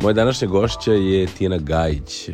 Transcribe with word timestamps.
Moja 0.00 0.12
današnja 0.12 0.48
gošća 0.48 0.92
je 0.92 1.26
Tijena 1.26 1.58
Gajić, 1.58 2.28
e, 2.28 2.32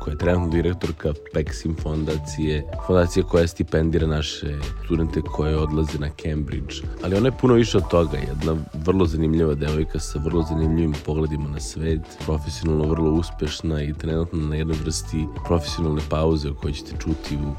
koja 0.00 0.12
je 0.12 0.18
trenutno 0.18 0.48
direktorka 0.48 1.12
Pexim 1.34 1.82
fondacije, 1.82 2.64
fondacije 2.86 3.22
koja 3.22 3.46
stipendira 3.46 4.06
naše 4.06 4.58
studente 4.84 5.20
koje 5.20 5.56
odlaze 5.56 5.98
na 5.98 6.10
Cambridge. 6.22 6.74
Ali 7.04 7.16
ona 7.16 7.26
je 7.26 7.38
puno 7.40 7.54
više 7.54 7.78
od 7.78 7.88
toga, 7.88 8.18
jedna 8.18 8.56
vrlo 8.74 9.06
zanimljiva 9.06 9.54
devojka 9.54 9.98
sa 9.98 10.18
vrlo 10.18 10.42
zanimljivim 10.42 10.94
pogledima 11.06 11.48
na 11.48 11.60
svet, 11.60 12.00
profesionalno 12.24 12.84
vrlo 12.84 13.10
uspešna 13.10 13.82
i 13.82 13.94
trenutno 13.94 14.38
na 14.46 14.56
jednoj 14.56 14.76
vrsti 14.84 15.26
profesionalne 15.46 16.02
pauze 16.10 16.50
o 16.50 16.54
kojoj 16.54 16.72
ćete 16.72 16.92
čuti 16.98 17.36
u 17.36 17.54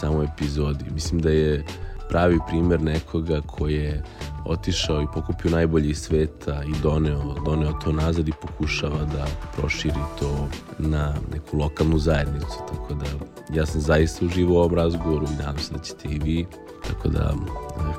samoj 0.00 0.26
epizodi. 0.34 0.84
Mislim 0.94 1.20
da 1.20 1.30
je 1.30 1.64
pravi 2.10 2.38
primer 2.48 2.82
nekoga 2.82 3.40
koji 3.46 3.74
je 3.74 4.02
otišao 4.44 5.02
i 5.02 5.06
pokupio 5.14 5.50
najbolji 5.50 5.90
iz 5.90 5.98
sveta 5.98 6.62
i 6.64 6.82
doneo, 6.82 7.34
doneo 7.44 7.72
to 7.72 7.92
nazad 7.92 8.28
i 8.28 8.32
pokušava 8.42 9.04
da 9.04 9.26
proširi 9.56 10.00
to 10.18 10.48
na 10.78 11.14
neku 11.32 11.58
lokalnu 11.58 11.98
zajednicu. 11.98 12.58
Tako 12.68 12.94
da 12.94 13.06
ja 13.54 13.66
sam 13.66 13.80
zaista 13.80 14.24
uživao 14.24 14.54
u 14.54 14.58
ovom 14.58 14.74
razgovoru 14.74 15.26
i 15.26 15.42
nadam 15.42 15.58
se 15.58 15.72
da 15.72 15.78
ćete 15.78 16.08
i 16.08 16.18
vi. 16.18 16.46
Tako 16.88 17.08
da 17.08 17.34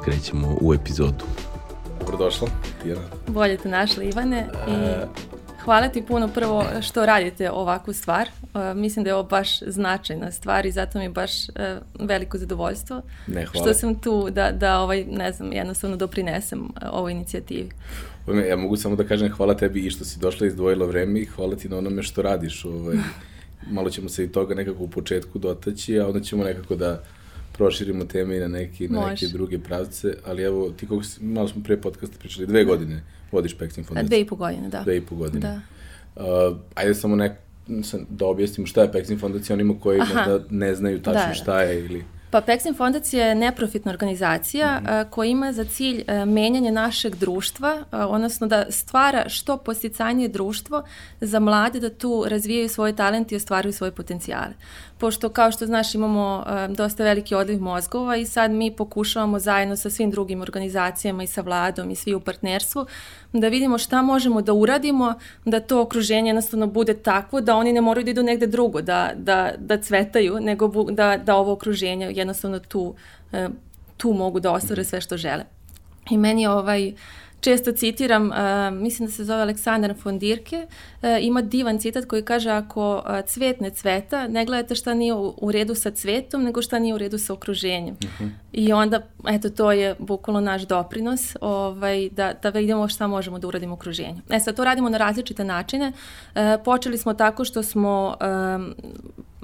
krećemo 0.03 0.57
u 0.61 0.73
epizodu. 0.73 1.25
Dobrodošla, 1.99 2.47
Tijana. 2.83 3.01
Bolje 3.27 3.57
te 3.57 3.69
našli, 3.69 4.09
Ivane. 4.09 4.49
I 4.67 4.71
e, 4.71 5.07
Hvala 5.63 5.89
ti 5.89 6.03
puno 6.07 6.27
prvo 6.27 6.65
što 6.81 7.05
radite 7.05 7.51
ovakvu 7.51 7.93
stvar. 7.93 8.29
Uh, 8.41 8.61
mislim 8.75 9.03
da 9.03 9.09
je 9.09 9.13
ovo 9.13 9.23
baš 9.23 9.59
značajna 9.59 10.31
stvar 10.31 10.65
i 10.65 10.71
zato 10.71 10.97
mi 10.97 11.05
je 11.05 11.09
baš 11.09 11.49
uh, 11.49 11.55
veliko 12.07 12.37
zadovoljstvo 12.37 13.01
ne, 13.27 13.45
hvala. 13.45 13.65
što 13.65 13.73
sam 13.73 13.95
tu 13.95 14.29
da, 14.29 14.51
da 14.51 14.79
ovaj, 14.79 15.05
ne 15.05 15.31
znam, 15.31 15.53
jednostavno 15.53 15.97
doprinesem 15.97 16.59
uh, 16.61 16.69
ovoj 16.91 17.11
inicijativi. 17.11 17.69
Ja 18.49 18.55
mogu 18.55 18.77
samo 18.77 18.95
da 18.95 19.03
kažem 19.03 19.31
hvala 19.31 19.53
tebi 19.53 19.79
i 19.79 19.89
što 19.89 20.05
si 20.05 20.19
došla 20.19 20.45
i 20.45 20.49
izdvojila 20.49 20.85
vreme 20.85 21.19
i 21.19 21.25
hvala 21.25 21.55
ti 21.55 21.69
na 21.69 21.77
onome 21.77 22.03
što 22.03 22.21
radiš. 22.21 22.65
Ovaj, 22.65 22.97
malo 23.75 23.89
ćemo 23.89 24.09
se 24.09 24.23
i 24.23 24.31
toga 24.31 24.55
nekako 24.55 24.83
u 24.83 24.89
početku 24.89 25.39
dotaći, 25.39 25.99
a 25.99 26.07
onda 26.07 26.19
ćemo 26.19 26.43
nekako 26.43 26.75
da 26.75 27.03
proširimo 27.53 28.05
teme 28.05 28.37
i 28.37 28.39
na 28.39 28.47
neki, 28.47 28.89
na 28.89 29.07
neke 29.07 29.27
druge 29.27 29.59
pravce, 29.59 30.13
ali 30.25 30.43
evo, 30.43 30.69
ti 30.69 30.87
kako 30.87 31.03
si, 31.03 31.23
malo 31.23 31.47
smo 31.47 31.63
pre 31.63 31.77
podcasta 31.77 32.17
pričali, 32.19 32.47
dve 32.47 32.63
godine 32.63 33.03
vodiš 33.31 33.57
Peksin 33.57 33.83
fondaciju. 33.83 34.07
Dve 34.07 34.19
i 34.19 34.25
po 34.25 34.35
godine, 34.35 34.69
da. 34.69 34.81
Dve 34.81 34.97
i 34.97 35.01
po 35.01 35.15
godine. 35.15 35.39
Da. 35.39 35.61
Uh, 36.15 36.57
ajde 36.75 36.93
samo 36.93 37.15
nek, 37.15 37.31
da 38.09 38.25
objasnimo 38.25 38.67
šta 38.67 38.81
je 38.81 38.91
Peksin 38.91 39.19
fondacija 39.19 39.53
onima 39.53 39.73
koji 39.79 39.99
da 39.99 40.39
ne 40.49 40.75
znaju 40.75 41.01
tačno 41.01 41.27
da, 41.27 41.33
šta 41.33 41.61
je 41.61 41.85
ili... 41.85 42.03
Pa 42.31 42.41
Peksin 42.41 42.73
fondacija 42.73 43.27
je 43.27 43.35
neprofitna 43.35 43.91
organizacija 43.91 44.79
mm 44.79 44.85
-hmm. 44.85 45.09
koja 45.09 45.29
ima 45.29 45.53
za 45.53 45.63
cilj 45.63 46.03
a, 46.07 46.25
menjanje 46.25 46.71
našeg 46.71 47.15
društva, 47.15 47.83
a, 47.91 48.07
odnosno 48.07 48.47
da 48.47 48.65
stvara 48.69 49.29
što 49.29 49.57
posticajnije 49.57 50.29
društvo 50.29 50.83
za 51.21 51.39
mlade 51.39 51.79
da 51.79 51.89
tu 51.89 52.25
razvijaju 52.27 52.69
svoje 52.69 52.95
talente 52.95 53.35
i 53.35 53.37
ostvaruju 53.37 53.73
svoje 53.73 53.91
potencijale 53.91 54.53
pošto 55.01 55.29
kao 55.29 55.51
što 55.51 55.65
znaš 55.65 55.95
imamo 55.95 56.43
uh, 56.45 56.75
dosta 56.75 57.03
veliki 57.03 57.35
odliv 57.35 57.61
mozgova 57.61 58.15
i 58.15 58.25
sad 58.25 58.51
mi 58.51 58.75
pokušavamo 58.75 59.39
zajedno 59.39 59.75
sa 59.75 59.89
svim 59.89 60.11
drugim 60.11 60.41
organizacijama 60.41 61.23
i 61.23 61.27
sa 61.27 61.41
vladom 61.41 61.91
i 61.91 61.95
svi 61.95 62.13
u 62.13 62.19
partnerstvu 62.19 62.85
da 63.33 63.47
vidimo 63.47 63.77
šta 63.77 64.01
možemo 64.01 64.41
da 64.41 64.53
uradimo 64.53 65.13
da 65.45 65.59
to 65.59 65.81
okruženje 65.81 66.29
jednostavno 66.29 66.67
bude 66.67 66.93
takvo 66.93 67.41
da 67.41 67.55
oni 67.55 67.73
ne 67.73 67.81
moraju 67.81 68.05
da 68.05 68.11
idu 68.11 68.23
negde 68.23 68.47
drugo 68.47 68.81
da, 68.81 69.11
da, 69.15 69.51
da 69.57 69.81
cvetaju 69.81 70.37
nego 70.41 70.91
da, 70.91 71.17
da 71.17 71.35
ovo 71.35 71.51
okruženje 71.51 72.11
jednostavno 72.15 72.59
tu, 72.59 72.81
uh, 72.83 73.39
tu 73.97 74.13
mogu 74.13 74.39
da 74.39 74.51
ostvare 74.51 74.83
sve 74.83 75.01
što 75.01 75.17
žele. 75.17 75.43
I 76.09 76.17
meni 76.17 76.41
je 76.41 76.49
ovaj 76.49 76.87
uh, 76.87 76.93
često 77.41 77.71
citiram, 77.71 78.27
uh, 78.27 78.35
mislim 78.81 79.07
da 79.07 79.13
se 79.13 79.23
zove 79.23 79.41
Aleksandar 79.41 79.93
von 80.03 80.19
Dirke, 80.19 80.67
uh, 81.01 81.09
ima 81.21 81.41
divan 81.41 81.79
citat 81.79 82.05
koji 82.05 82.21
kaže 82.21 82.49
ako 82.49 82.95
uh, 82.95 83.25
cvet 83.25 83.61
ne 83.61 83.69
cveta, 83.69 84.27
ne 84.27 84.45
gledajte 84.45 84.75
šta 84.75 84.93
nije 84.93 85.13
u, 85.13 85.33
u 85.37 85.51
redu 85.51 85.75
sa 85.75 85.91
cvetom, 85.91 86.43
nego 86.43 86.61
šta 86.61 86.79
nije 86.79 86.93
u 86.93 86.97
redu 86.97 87.17
sa 87.17 87.33
okruženjem. 87.33 87.95
Uh 88.03 88.09
mhm. 88.09 88.23
-huh. 88.23 88.29
I 88.53 88.73
onda, 88.73 89.01
eto, 89.27 89.49
to 89.49 89.71
je 89.71 89.95
bukvalno 89.99 90.41
naš 90.41 90.61
doprinos, 90.61 91.35
ovaj, 91.41 92.09
da, 92.09 92.33
da 92.43 92.49
vidimo 92.49 92.87
šta 92.87 93.07
možemo 93.07 93.39
da 93.39 93.47
uradimo 93.47 93.73
u 93.73 93.75
okruženju. 93.75 94.21
E 94.29 94.39
sad, 94.39 94.55
to 94.55 94.63
radimo 94.63 94.89
na 94.89 94.97
različite 94.97 95.43
načine. 95.43 95.91
Uh, 96.35 96.41
počeli 96.65 96.97
smo 96.97 97.13
tako 97.13 97.45
što 97.45 97.63
smo 97.63 98.15
um, 98.55 98.75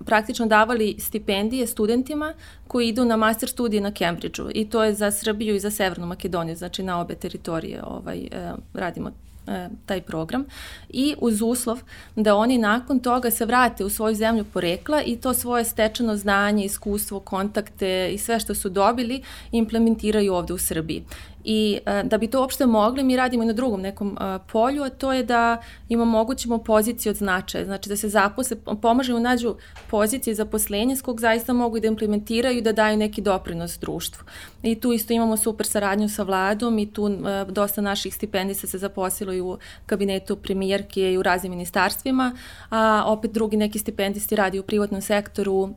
praktično 0.07 0.45
davali 0.45 0.95
stipendije 0.99 1.67
studentima 1.67 2.33
koji 2.67 2.87
idu 2.87 3.05
na 3.05 3.17
master 3.17 3.49
studije 3.49 3.81
na 3.81 3.91
Cambridgeu 3.91 4.49
i 4.53 4.69
to 4.69 4.83
je 4.83 4.93
za 4.93 5.11
Srbiju 5.11 5.55
i 5.55 5.59
za 5.59 5.71
Severnu 5.71 6.05
Makedoniju, 6.05 6.55
znači 6.55 6.83
na 6.83 7.01
obe 7.01 7.15
teritorije 7.15 7.83
ovaj, 7.83 8.17
eh, 8.31 8.53
radimo 8.73 9.11
e, 9.47 9.69
taj 9.85 10.01
program 10.01 10.45
i 10.89 11.15
uz 11.21 11.41
uslov 11.41 11.79
da 12.15 12.35
oni 12.35 12.57
nakon 12.57 12.99
toga 12.99 13.31
se 13.31 13.45
vrate 13.45 13.85
u 13.85 13.89
svoju 13.89 14.15
zemlju 14.15 14.45
porekla 14.53 15.01
i 15.05 15.15
to 15.15 15.33
svoje 15.33 15.63
stečeno 15.63 16.15
znanje, 16.15 16.65
iskustvo, 16.65 17.19
kontakte 17.19 18.09
i 18.13 18.17
sve 18.17 18.39
što 18.39 18.55
su 18.55 18.69
dobili 18.69 19.21
implementiraju 19.51 20.33
ovde 20.33 20.53
u 20.53 20.57
Srbiji. 20.57 21.03
I 21.49 21.79
e, 21.85 22.03
da 22.03 22.17
bi 22.17 22.27
to 22.27 22.41
uopšte 22.41 22.65
mogli, 22.65 23.03
mi 23.03 23.15
radimo 23.15 23.43
i 23.43 23.45
na 23.45 23.53
drugom 23.53 23.81
nekom 23.81 24.17
e, 24.19 24.39
polju, 24.51 24.83
a 24.83 24.89
to 24.89 25.13
je 25.13 25.23
da 25.23 25.57
im 25.89 26.01
omogućimo 26.01 26.57
pozicije 26.57 27.09
od 27.09 27.15
značaja, 27.15 27.65
znači 27.65 27.89
da 27.89 27.95
se 27.95 28.09
zaposle, 28.09 28.57
pomažemo 28.81 29.19
nađu 29.19 29.55
pozicije 29.89 30.35
zaposlenja 30.35 30.95
s 30.95 31.01
kog 31.01 31.21
zaista 31.21 31.53
mogu 31.53 31.79
da 31.79 31.87
implementiraju 31.87 32.57
i 32.57 32.61
da 32.61 32.71
daju 32.71 32.97
neki 32.97 33.21
doprinos 33.21 33.79
društvu. 33.79 34.23
I 34.63 34.75
tu 34.75 34.91
isto 34.91 35.13
imamo 35.13 35.37
super 35.37 35.67
saradnju 35.67 36.09
sa 36.09 36.23
vladom 36.23 36.79
i 36.79 36.93
tu 36.93 37.07
e, 37.07 37.45
dosta 37.51 37.81
naših 37.81 38.15
stipendisa 38.15 38.67
se 38.67 38.77
zaposlilo 38.77 39.33
i 39.33 39.41
u 39.41 39.57
kabinetu 39.85 40.35
premijerke 40.35 41.13
i 41.13 41.17
u 41.17 41.23
raznim 41.23 41.51
ministarstvima, 41.51 42.37
a 42.69 43.03
opet 43.05 43.31
drugi 43.31 43.57
neki 43.57 43.79
stipendisti 43.79 44.35
radi 44.35 44.59
u 44.59 44.63
privatnom 44.63 45.01
sektoru, 45.01 45.69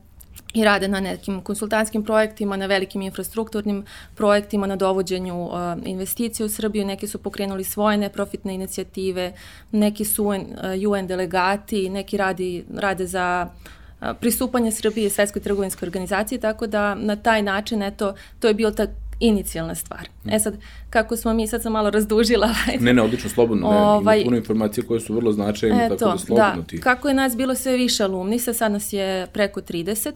i 0.53 0.63
rade 0.63 0.87
na 0.87 0.99
nekim 0.99 1.41
konsultantskim 1.41 2.03
projektima, 2.03 2.57
na 2.57 2.65
velikim 2.65 3.01
infrastrukturnim 3.01 3.85
projektima, 4.15 4.67
na 4.67 4.75
dovođenju 4.75 5.45
uh, 5.45 5.53
investicija 5.85 6.45
u 6.45 6.49
Srbiju. 6.49 6.85
Neki 6.85 7.07
su 7.07 7.17
pokrenuli 7.17 7.63
svoje 7.63 7.97
neprofitne 7.97 8.55
inicijative, 8.55 9.33
neki 9.71 10.05
su 10.05 10.25
UN, 10.25 10.41
uh, 10.41 10.91
UN 10.91 11.07
delegati, 11.07 11.89
neki 11.89 12.17
radi, 12.17 12.65
rade 12.75 13.07
za 13.07 13.47
uh, 13.49 14.07
pristupanje 14.19 14.71
Srbije 14.71 15.09
Svetskoj 15.09 15.41
trgovinskoj 15.41 15.85
organizaciji, 15.85 16.39
tako 16.39 16.67
da 16.67 16.95
na 16.95 17.15
taj 17.15 17.41
način, 17.41 17.83
eto, 17.83 18.13
to 18.39 18.47
je 18.47 18.53
bio 18.53 18.71
ta 18.71 18.87
inicijalna 19.21 19.75
stvar. 19.75 20.09
E 20.31 20.39
sad, 20.39 20.57
kako 20.89 21.15
smo 21.15 21.33
mi, 21.33 21.47
sad 21.47 21.61
sam 21.61 21.73
malo 21.73 21.89
razdužila. 21.89 22.49
ne, 22.79 22.93
ne, 22.93 23.01
odlično, 23.01 23.29
slobodno. 23.29 23.71
Ne, 23.71 23.77
ovaj, 23.77 24.17
ima 24.17 24.25
puno 24.25 24.37
informacije 24.37 24.85
koje 24.85 24.99
su 24.99 25.15
vrlo 25.15 25.31
značajne, 25.31 25.89
tako 25.89 26.05
da 26.05 26.17
slobodno 26.17 26.61
da, 26.61 26.67
ti. 26.67 26.81
Kako 26.81 27.07
je 27.07 27.13
nas 27.13 27.37
bilo 27.37 27.55
sve 27.55 27.77
više 27.77 28.03
alumnisa, 28.03 28.53
sad 28.53 28.71
nas 28.71 28.93
je 28.93 29.27
preko 29.33 29.61
30, 29.61 30.11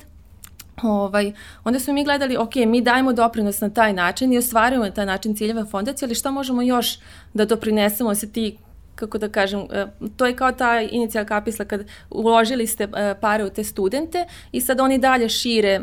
Ovaj, 0.82 1.32
onda 1.64 1.80
smo 1.80 1.94
mi 1.94 2.04
gledali, 2.04 2.38
ok, 2.38 2.56
mi 2.56 2.82
dajemo 2.82 3.14
doprinos 3.14 3.62
na 3.62 3.70
taj 3.70 3.94
način 3.94 4.34
i 4.34 4.38
ostvarujemo 4.38 4.86
na 4.86 4.92
taj 4.92 5.06
način 5.06 5.36
ciljeve 5.36 5.66
fondacije, 5.66 6.08
ali 6.08 6.16
šta 6.16 6.32
možemo 6.32 6.62
još 6.62 7.00
da 7.34 7.46
doprinesemo 7.46 8.16
se 8.16 8.32
ti 8.32 8.58
kako 8.96 9.18
da 9.18 9.30
kažem, 9.30 9.60
e, 9.72 9.86
to 10.18 10.26
je 10.26 10.36
kao 10.36 10.52
ta 10.52 10.82
inicijal 10.82 11.26
kapisla 11.26 11.66
kad 11.66 11.86
uložili 12.10 12.68
ste 12.68 12.84
e, 12.84 13.16
pare 13.22 13.44
u 13.46 13.50
te 13.50 13.64
studente 13.64 14.26
i 14.52 14.62
sad 14.62 14.80
oni 14.80 14.98
dalje 14.98 15.30
šire, 15.30 15.82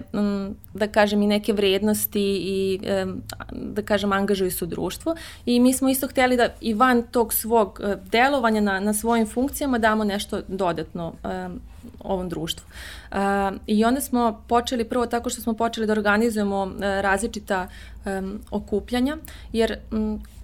da 0.74 0.86
kažem, 0.88 1.22
i 1.22 1.26
neke 1.26 1.52
vrednosti 1.52 2.22
i 2.22 2.80
e, 2.84 3.06
da 3.52 3.82
kažem, 3.82 4.12
angažuju 4.12 4.50
se 4.50 4.64
u 4.64 4.68
društvu 4.68 5.14
i 5.46 5.60
mi 5.60 5.72
smo 5.72 5.88
isto 5.88 6.08
hteli 6.08 6.36
da 6.36 6.48
i 6.60 6.74
van 6.74 7.02
tog 7.02 7.32
svog 7.32 7.80
delovanja 8.10 8.60
na, 8.60 8.80
na 8.80 8.94
svojim 8.94 9.26
funkcijama 9.26 9.78
damo 9.78 10.04
nešto 10.04 10.40
dodatno 10.48 11.12
ovom 12.00 12.28
društvu. 12.28 12.66
I 13.66 13.84
onda 13.84 14.00
smo 14.00 14.42
počeli 14.48 14.84
prvo 14.84 15.06
tako 15.06 15.30
što 15.30 15.42
smo 15.42 15.54
počeli 15.54 15.86
da 15.86 15.92
organizujemo 15.92 16.72
različita 16.80 17.68
okupljanja, 18.50 19.16
jer 19.52 19.78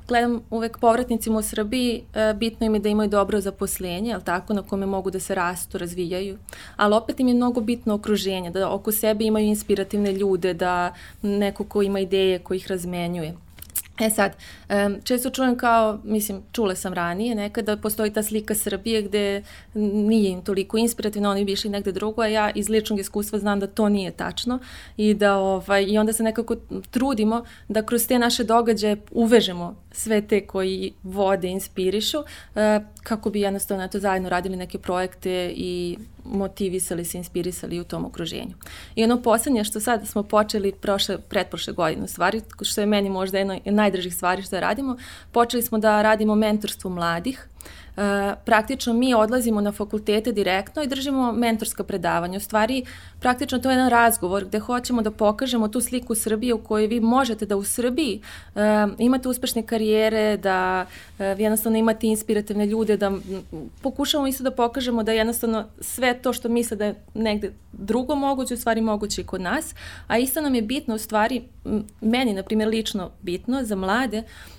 gledam 0.08 0.40
uvek 0.50 0.78
povratnicima 0.78 1.38
u 1.38 1.43
Srbiji, 1.43 2.02
e, 2.14 2.34
bitno 2.34 2.66
im 2.66 2.75
je 2.75 2.81
da 2.81 2.88
imaju 2.88 3.10
dobro 3.10 3.40
zaposlenje, 3.40 4.10
jel 4.10 4.20
tako, 4.20 4.52
na 4.52 4.62
kome 4.62 4.87
mogu 4.87 5.10
da 5.10 5.20
se 5.20 5.34
rastu, 5.34 5.78
razvijaju, 5.78 6.38
ali 6.76 6.94
opet 6.94 7.20
im 7.20 7.28
je 7.28 7.34
mnogo 7.34 7.60
bitno 7.60 7.94
okruženje, 7.94 8.50
da 8.50 8.70
oko 8.70 8.93
sebe 8.93 9.25
imaju 9.25 9.46
inspirativne 9.46 10.12
ljude, 10.12 10.55
da 10.55 10.94
neko 11.22 11.64
ko 11.64 11.82
ima 11.82 12.00
ideje, 12.00 12.38
ko 12.38 12.55
ih 12.55 12.66
razmenjuje. 12.66 13.47
E 14.00 14.10
sad, 14.10 14.36
često 15.04 15.30
čujem 15.30 15.56
kao, 15.56 15.98
mislim, 16.04 16.42
čule 16.52 16.76
sam 16.76 16.94
ranije 16.94 17.34
nekada, 17.34 17.76
postoji 17.76 18.12
ta 18.12 18.22
slika 18.22 18.54
Srbije 18.54 19.02
gde 19.02 19.42
nije 19.74 20.30
im 20.30 20.42
toliko 20.42 20.78
inspirativno, 20.78 21.30
oni 21.30 21.44
bi 21.44 21.52
išli 21.52 21.70
negde 21.70 21.92
drugo, 21.92 22.22
a 22.22 22.26
ja 22.26 22.50
iz 22.50 22.68
ličnog 22.68 22.98
iskustva 22.98 23.38
znam 23.38 23.60
da 23.60 23.66
to 23.66 23.88
nije 23.88 24.10
tačno 24.10 24.58
i 24.96 25.14
da 25.14 25.36
ovaj, 25.36 25.84
i 25.88 25.98
onda 25.98 26.12
se 26.12 26.22
nekako 26.22 26.56
trudimo 26.90 27.44
da 27.68 27.86
kroz 27.86 28.06
te 28.06 28.18
naše 28.18 28.44
događaje 28.44 28.96
uvežemo 29.10 29.76
sve 29.92 30.26
te 30.26 30.46
koji 30.46 30.92
vode, 31.02 31.48
inspirišu, 31.48 32.18
e, 32.54 32.80
kako 33.02 33.30
bi 33.30 33.40
jednostavno 33.40 33.84
eto, 33.84 33.98
zajedno 33.98 34.28
radili 34.28 34.56
neke 34.56 34.78
projekte 34.78 35.52
i 35.56 35.98
motivisali 36.28 37.04
se, 37.04 37.19
inspirisali 37.19 37.80
u 37.80 37.84
tom 37.84 38.04
okruženju. 38.04 38.54
I 38.94 39.04
ono 39.04 39.22
poslednje 39.22 39.64
što 39.64 39.80
sad 39.80 40.08
smo 40.08 40.22
počeli 40.22 40.72
prošle, 40.72 41.19
pretprošle 41.19 41.72
godine, 41.72 42.08
stvari, 42.08 42.42
što 42.62 42.80
je 42.80 42.86
meni 42.86 43.10
možda 43.10 43.38
jedno 43.38 43.60
od 43.66 43.75
najdržih 43.75 44.14
stvari 44.14 44.42
što 44.42 44.60
radimo, 44.60 44.96
počeli 45.32 45.62
smo 45.62 45.78
da 45.78 46.02
radimo 46.02 46.34
mentorstvo 46.34 46.90
mladih, 46.90 47.48
E, 47.99 48.34
praktično 48.44 48.93
mi 48.93 49.14
odlazimo 49.14 49.60
na 49.60 49.72
fakultete 49.72 50.32
direktno 50.32 50.82
i 50.82 50.87
držimo 50.87 51.32
mentorska 51.32 51.84
predavanja. 51.84 52.37
U 52.37 52.40
stvari, 52.40 52.84
praktično 53.20 53.58
to 53.58 53.70
je 53.70 53.72
jedan 53.72 53.90
razgovor 53.90 54.44
gde 54.44 54.58
hoćemo 54.58 55.02
da 55.02 55.10
pokažemo 55.10 55.69
tu 55.69 55.81
sliku 55.81 56.14
Srbije 56.14 56.55
u 56.55 56.58
kojoj 56.58 56.87
vi 56.87 57.00
možete 57.00 57.46
da 57.46 57.56
u 57.56 57.64
Srbiji 57.64 58.20
uh, 58.55 58.60
imate 58.99 59.28
uspešne 59.28 59.62
karijere, 59.62 60.37
da 60.37 60.87
uh, 61.19 61.26
vi 61.37 61.43
jednostavno 61.43 61.78
imate 61.78 62.06
inspirativne 62.06 62.66
ljude, 62.66 62.96
da 62.96 63.12
pokušamo 63.82 64.26
isto 64.26 64.44
da 64.44 64.50
pokažemo 64.50 65.02
da 65.02 65.12
jednostavno 65.12 65.64
sve 65.81 66.14
to 66.22 66.32
što 66.32 66.49
misle 66.49 66.76
da 66.76 66.84
je 66.84 66.94
negde 67.14 67.52
drugo 67.72 68.14
moguće, 68.14 68.54
u 68.54 68.56
stvari 68.56 68.81
moguće 68.81 69.20
i 69.20 69.25
kod 69.26 69.40
nas, 69.40 69.75
a 70.06 70.19
isto 70.19 70.40
nam 70.40 70.54
je 70.54 70.62
bitno, 70.62 70.94
u 70.94 70.99
stvari, 70.99 71.43
meni, 72.00 72.32
na 72.32 72.43
primjer, 72.43 72.69
lično 72.69 73.11
bitno 73.22 73.64
za 73.64 73.76
mlade, 73.76 74.22
E, 74.22 74.57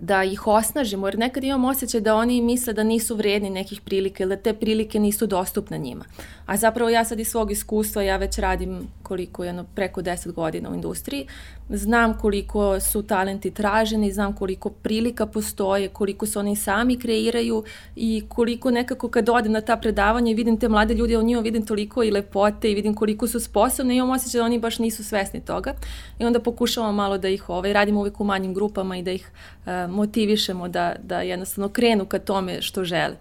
da 0.00 0.24
ih 0.24 0.46
osnažimo, 0.46 1.06
jer 1.06 1.18
nekad 1.18 1.44
imam 1.44 1.64
osjećaj 1.64 2.00
da 2.00 2.14
oni 2.14 2.42
misle 2.42 2.72
da 2.72 2.82
nisu 2.82 3.16
vredni 3.16 3.50
nekih 3.50 3.80
prilika 3.80 4.22
ili 4.22 4.36
da 4.36 4.42
te 4.42 4.54
prilike 4.54 4.98
nisu 4.98 5.26
dostupne 5.26 5.78
njima. 5.78 6.04
A 6.50 6.56
zapravo 6.56 6.90
ja 6.90 7.04
sad 7.04 7.20
iz 7.20 7.28
svog 7.28 7.50
iskustva, 7.50 8.02
ja 8.02 8.16
već 8.16 8.38
radim 8.38 8.88
koliko, 9.02 9.44
jedno, 9.44 9.64
preko 9.74 10.02
10 10.02 10.32
godina 10.32 10.70
u 10.70 10.74
industriji, 10.74 11.26
znam 11.68 12.18
koliko 12.18 12.80
su 12.80 13.02
talenti 13.02 13.50
traženi, 13.50 14.12
znam 14.12 14.36
koliko 14.36 14.70
prilika 14.70 15.26
postoje, 15.26 15.88
koliko 15.88 16.26
se 16.26 16.38
oni 16.38 16.56
sami 16.56 16.98
kreiraju 16.98 17.64
i 17.96 18.22
koliko 18.28 18.70
nekako 18.70 19.08
kad 19.08 19.28
odem 19.28 19.52
na 19.52 19.60
ta 19.60 19.76
predavanja 19.76 20.30
i 20.30 20.34
vidim 20.34 20.56
te 20.60 20.68
mlade 20.68 20.94
ljude, 20.94 21.18
u 21.18 21.22
njima 21.22 21.40
vidim 21.40 21.66
toliko 21.66 22.02
i 22.02 22.10
lepote 22.10 22.70
i 22.70 22.74
vidim 22.74 22.94
koliko 22.94 23.26
su 23.26 23.40
sposobni 23.40 23.94
i 23.94 23.96
imam 23.96 24.10
osjećaj 24.10 24.38
da 24.38 24.44
oni 24.44 24.58
baš 24.58 24.78
nisu 24.78 25.04
svesni 25.04 25.40
toga 25.40 25.74
i 26.18 26.24
onda 26.24 26.40
pokušavamo 26.40 26.92
malo 26.92 27.18
da 27.18 27.28
ih 27.28 27.48
ovaj, 27.48 27.72
radimo 27.72 28.00
uvijek 28.00 28.20
u 28.20 28.24
manjim 28.24 28.54
grupama 28.54 28.96
i 28.96 29.02
da 29.02 29.10
ih 29.10 29.30
uh, 29.66 29.72
motivišemo 29.90 30.68
da, 30.68 30.94
da 31.02 31.20
jednostavno 31.20 31.68
krenu 31.68 32.06
ka 32.06 32.18
tome 32.18 32.62
što 32.62 32.84
žele. 32.84 33.16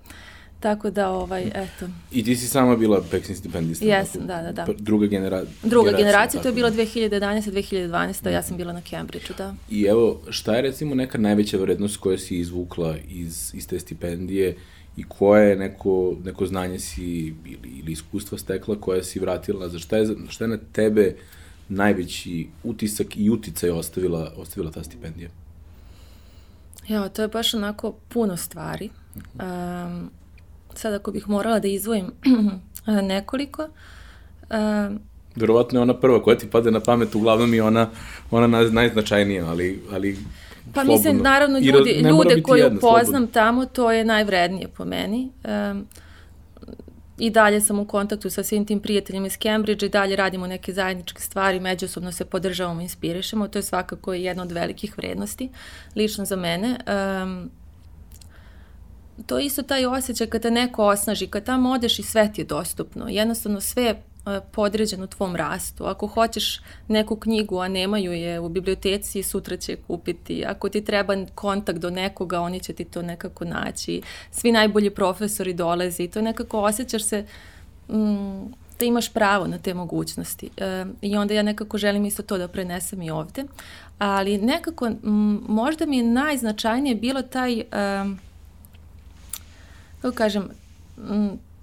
Tako 0.60 0.90
da, 0.90 1.10
ovaj, 1.10 1.44
eto. 1.48 1.88
I 2.12 2.24
ti 2.24 2.36
si 2.36 2.48
sama 2.48 2.76
bila 2.76 3.02
Peksin 3.12 3.36
stipendista? 3.36 3.86
Jesam, 3.86 4.28
da, 4.28 4.42
da, 4.42 4.52
da. 4.52 4.66
Druga 4.78 5.08
genera 5.08 5.44
Druga 5.64 5.92
generacija, 5.92 6.42
to 6.42 6.48
je 6.48 6.54
bilo 6.54 6.70
2011-2012, 6.70 8.24
da. 8.24 8.30
ja 8.30 8.44
sam 8.44 8.58
bila 8.58 8.74
na 8.74 8.82
Cambridgeu, 8.90 9.36
da. 9.38 9.56
I 9.70 9.84
evo, 9.84 10.22
šta 10.30 10.56
je 10.56 10.62
recimo 10.62 10.96
neka 10.96 11.18
najveća 11.18 11.58
vrednost 11.58 11.98
koja 11.98 12.18
si 12.18 12.38
izvukla 12.38 12.96
iz, 13.10 13.52
iz 13.54 13.68
te 13.68 13.80
stipendije 13.80 14.56
i 14.98 15.04
koje 15.04 15.56
neko, 15.56 16.16
neko 16.24 16.46
znanje 16.46 16.80
si 16.80 17.04
ili, 17.46 17.60
ili 17.80 17.92
iskustva 17.92 18.38
stekla 18.38 18.82
koja 18.82 19.04
si 19.04 19.20
vratila, 19.20 19.70
za 19.70 19.80
šta 19.80 19.98
je, 19.98 20.08
šta 20.30 20.44
je 20.44 20.48
na 20.48 20.58
tebe 20.72 21.16
najveći 21.70 22.48
utisak 22.64 23.18
i 23.18 23.30
uticaj 23.30 23.70
ostavila, 23.70 24.34
ostavila 24.38 24.72
ta 24.72 24.84
stipendija? 24.84 25.30
Ja, 26.88 27.10
to 27.10 27.22
je 27.22 27.28
baš 27.28 27.54
onako 27.54 27.92
puno 27.92 28.38
stvari. 28.38 28.90
Um, 29.16 30.10
sad 30.74 30.94
ako 30.94 31.12
bih 31.12 31.30
morala 31.30 31.60
da 31.60 31.68
izvojim 31.68 32.12
nekoliko, 33.14 33.68
um, 34.50 35.00
Verovatno 35.36 35.80
je 35.80 35.82
ona 35.82 35.94
prva 35.94 36.24
koja 36.24 36.38
ti 36.38 36.50
pade 36.50 36.72
na 36.72 36.80
pamet, 36.80 37.16
uglavnom 37.16 37.54
je 37.54 37.64
ona, 37.64 37.90
ona 38.32 38.48
najznačajnija, 38.72 39.46
ali, 39.46 39.82
ali 39.92 40.18
Pa 40.74 40.82
slobodno. 40.82 40.94
mislim, 40.94 41.18
naravno, 41.18 41.60
ljudi, 41.60 41.92
ljude 41.92 42.42
koje 42.42 42.68
upoznam 42.68 43.04
slobodno. 43.04 43.28
tamo, 43.34 43.66
to 43.66 43.92
je 43.92 44.06
najvrednije 44.06 44.68
po 44.68 44.86
meni. 44.86 45.32
Um, 45.72 45.88
I 47.18 47.30
dalje 47.30 47.62
sam 47.62 47.80
u 47.80 47.86
kontaktu 47.86 48.30
sa 48.30 48.44
svim 48.44 48.66
tim 48.66 48.80
prijateljima 48.80 49.28
iz 49.28 49.38
Cambridge 49.38 49.86
i 49.86 49.90
dalje 49.90 50.16
radimo 50.16 50.48
neke 50.48 50.74
zajedničke 50.74 51.22
stvari, 51.22 51.60
međusobno 51.60 52.12
se 52.12 52.26
podržavamo, 52.26 52.82
inspirišemo. 52.82 53.48
To 53.48 53.60
je 53.60 53.64
svakako 53.64 54.14
jedna 54.14 54.44
od 54.44 54.52
velikih 54.52 54.98
vrednosti, 54.98 55.50
lično 55.96 56.26
za 56.26 56.36
mene. 56.36 56.78
Um, 57.24 57.50
to 59.26 59.40
je 59.40 59.46
isto 59.46 59.64
taj 59.64 59.86
osjećaj 59.86 60.28
kad 60.28 60.42
te 60.42 60.52
neko 60.52 60.86
osnaži, 60.86 61.28
kad 61.28 61.44
tamo 61.44 61.70
odeš 61.70 62.00
i 62.00 62.04
sve 62.04 62.34
ti 62.34 62.42
je 62.42 62.46
dostupno. 62.46 63.06
Jednostavno 63.10 63.62
sve 63.62 63.96
E, 64.30 64.42
podređen 64.52 65.04
u 65.04 65.08
tvom 65.08 65.36
rastu. 65.36 65.86
Ako 65.86 66.08
hoćeš 66.08 66.62
neku 66.88 67.16
knjigu, 67.16 67.60
a 67.60 67.68
nemaju 67.68 68.14
je 68.14 68.40
u 68.40 68.50
biblioteci, 68.50 69.24
sutra 69.24 69.58
će 69.58 69.76
kupiti. 69.88 70.46
Ako 70.46 70.70
ti 70.70 70.86
treba 70.86 71.16
kontakt 71.36 71.80
do 71.80 71.90
nekoga, 71.90 72.42
oni 72.42 72.60
će 72.60 72.74
ti 72.74 72.86
to 72.86 73.02
nekako 73.02 73.46
naći. 73.46 74.02
Svi 74.32 74.52
najbolji 74.52 74.90
profesori 74.90 75.54
dolaze 75.54 76.04
i 76.04 76.08
to 76.08 76.22
nekako 76.22 76.62
osjećaš 76.62 77.04
se 77.04 77.26
mm, 77.90 78.46
da 78.80 78.86
imaš 78.86 79.14
pravo 79.14 79.48
na 79.48 79.58
te 79.58 79.74
mogućnosti. 79.74 80.50
E, 80.58 80.86
I 81.02 81.18
onda 81.18 81.34
ja 81.34 81.44
nekako 81.44 81.78
želim 81.78 82.06
isto 82.06 82.24
to 82.24 82.38
da 82.38 82.48
prenesem 82.48 83.02
i 83.02 83.12
ovde. 83.12 83.44
Ali 83.98 84.38
nekako, 84.38 84.86
m, 84.86 85.44
možda 85.48 85.86
mi 85.86 85.98
je 85.98 86.04
najznačajnije 86.04 86.96
bilo 86.96 87.22
taj, 87.22 87.60
e, 87.60 87.66
kako 90.02 90.16
kažem, 90.16 90.50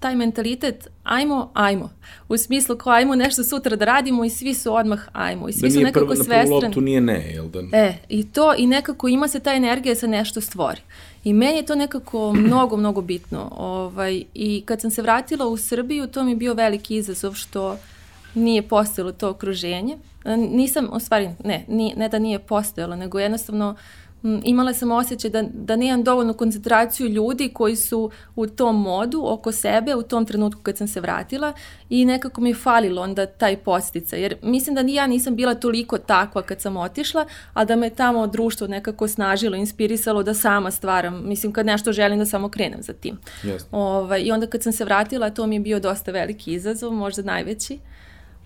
taj 0.00 0.14
mentalitet 0.14 0.88
ajmo, 1.04 1.50
ajmo. 1.54 1.90
U 2.28 2.36
smislu 2.36 2.76
kao 2.76 2.92
ajmo 2.92 3.14
nešto 3.14 3.44
sutra 3.44 3.76
da 3.76 3.84
radimo 3.84 4.24
i 4.24 4.30
svi 4.30 4.54
su 4.54 4.74
odmah 4.74 5.08
ajmo. 5.12 5.48
I 5.48 5.52
svi 5.52 5.68
da 5.68 5.70
su 5.70 5.80
nekako 5.80 6.06
prvo, 6.06 6.14
svestrani. 6.14 6.50
Na 6.50 6.58
prvu 6.58 6.60
loptu 6.62 6.80
nije 6.80 7.00
ne, 7.00 7.30
jel 7.34 7.48
da? 7.48 7.60
E, 7.72 7.94
i 8.08 8.26
to, 8.26 8.54
i 8.58 8.66
nekako 8.66 9.08
ima 9.08 9.28
se 9.28 9.40
ta 9.40 9.54
energija 9.54 9.94
da 9.94 10.00
se 10.00 10.08
nešto 10.08 10.40
stvori. 10.40 10.80
I 11.24 11.32
meni 11.32 11.56
je 11.56 11.66
to 11.66 11.74
nekako 11.74 12.32
mnogo, 12.32 12.76
mnogo 12.76 13.00
bitno. 13.00 13.52
Ovaj, 13.56 14.22
I 14.34 14.62
kad 14.64 14.80
sam 14.80 14.90
se 14.90 15.02
vratila 15.02 15.46
u 15.46 15.56
Srbiju, 15.56 16.06
to 16.06 16.24
mi 16.24 16.30
je 16.30 16.36
bio 16.36 16.54
veliki 16.54 16.96
izazov 16.96 17.34
što 17.34 17.78
nije 18.34 18.62
postojalo 18.62 19.12
to 19.12 19.30
okruženje. 19.30 19.96
Nisam, 20.36 20.88
u 20.92 21.00
stvari, 21.00 21.30
ne, 21.44 21.64
nije, 21.68 21.96
ne 21.96 22.08
da 22.08 22.18
nije 22.18 22.38
postojalo, 22.38 22.96
nego 22.96 23.18
jednostavno 23.18 23.70
uh, 23.70 24.05
imala 24.44 24.74
sam 24.74 24.90
osjećaj 24.90 25.30
da, 25.30 25.42
da 25.52 25.76
nemam 25.76 26.04
dovoljnu 26.04 26.34
koncentraciju 26.34 27.08
ljudi 27.08 27.50
koji 27.54 27.76
su 27.76 28.10
u 28.36 28.46
tom 28.46 28.82
modu 28.82 29.22
oko 29.26 29.52
sebe 29.52 29.94
u 29.94 30.02
tom 30.02 30.26
trenutku 30.26 30.62
kad 30.62 30.76
sam 30.76 30.88
se 30.88 31.00
vratila 31.00 31.52
i 31.88 32.04
nekako 32.04 32.40
mi 32.40 32.50
je 32.50 32.54
falilo 32.54 33.02
onda 33.02 33.26
taj 33.26 33.56
postica. 33.56 34.16
Jer 34.16 34.36
mislim 34.42 34.74
da 34.74 34.82
ni 34.82 34.94
ja 34.94 35.06
nisam 35.06 35.36
bila 35.36 35.54
toliko 35.54 35.98
takva 35.98 36.42
kad 36.42 36.60
sam 36.60 36.76
otišla, 36.76 37.26
a 37.52 37.64
da 37.64 37.76
me 37.76 37.90
tamo 37.90 38.26
društvo 38.26 38.66
nekako 38.66 39.08
snažilo, 39.08 39.56
inspirisalo 39.56 40.22
da 40.22 40.34
sama 40.34 40.70
stvaram. 40.70 41.28
Mislim 41.28 41.52
kad 41.52 41.66
nešto 41.66 41.92
želim 41.92 42.18
da 42.18 42.26
samo 42.26 42.48
krenem 42.48 42.82
za 42.82 42.92
tim. 42.92 43.18
Yes. 43.42 43.64
Ovaj, 43.70 44.22
I 44.22 44.32
onda 44.32 44.46
kad 44.46 44.62
sam 44.62 44.72
se 44.72 44.84
vratila 44.84 45.30
to 45.30 45.46
mi 45.46 45.56
je 45.56 45.60
bio 45.60 45.80
dosta 45.80 46.10
veliki 46.10 46.52
izazov, 46.52 46.92
možda 46.92 47.22
najveći. 47.22 47.78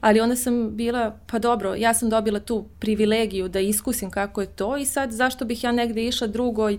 Ali 0.00 0.20
onda 0.20 0.36
sam 0.36 0.76
bila, 0.76 1.16
pa 1.26 1.38
dobro, 1.38 1.74
ja 1.74 1.94
sam 1.94 2.10
dobila 2.10 2.40
tu 2.40 2.64
privilegiju 2.78 3.48
da 3.48 3.60
iskusim 3.60 4.10
kako 4.10 4.40
je 4.40 4.46
to 4.46 4.76
i 4.76 4.84
sad 4.84 5.10
zašto 5.10 5.44
bih 5.44 5.64
ja 5.64 5.72
negde 5.72 6.04
išla 6.04 6.26
drugo 6.26 6.70
i 6.70 6.78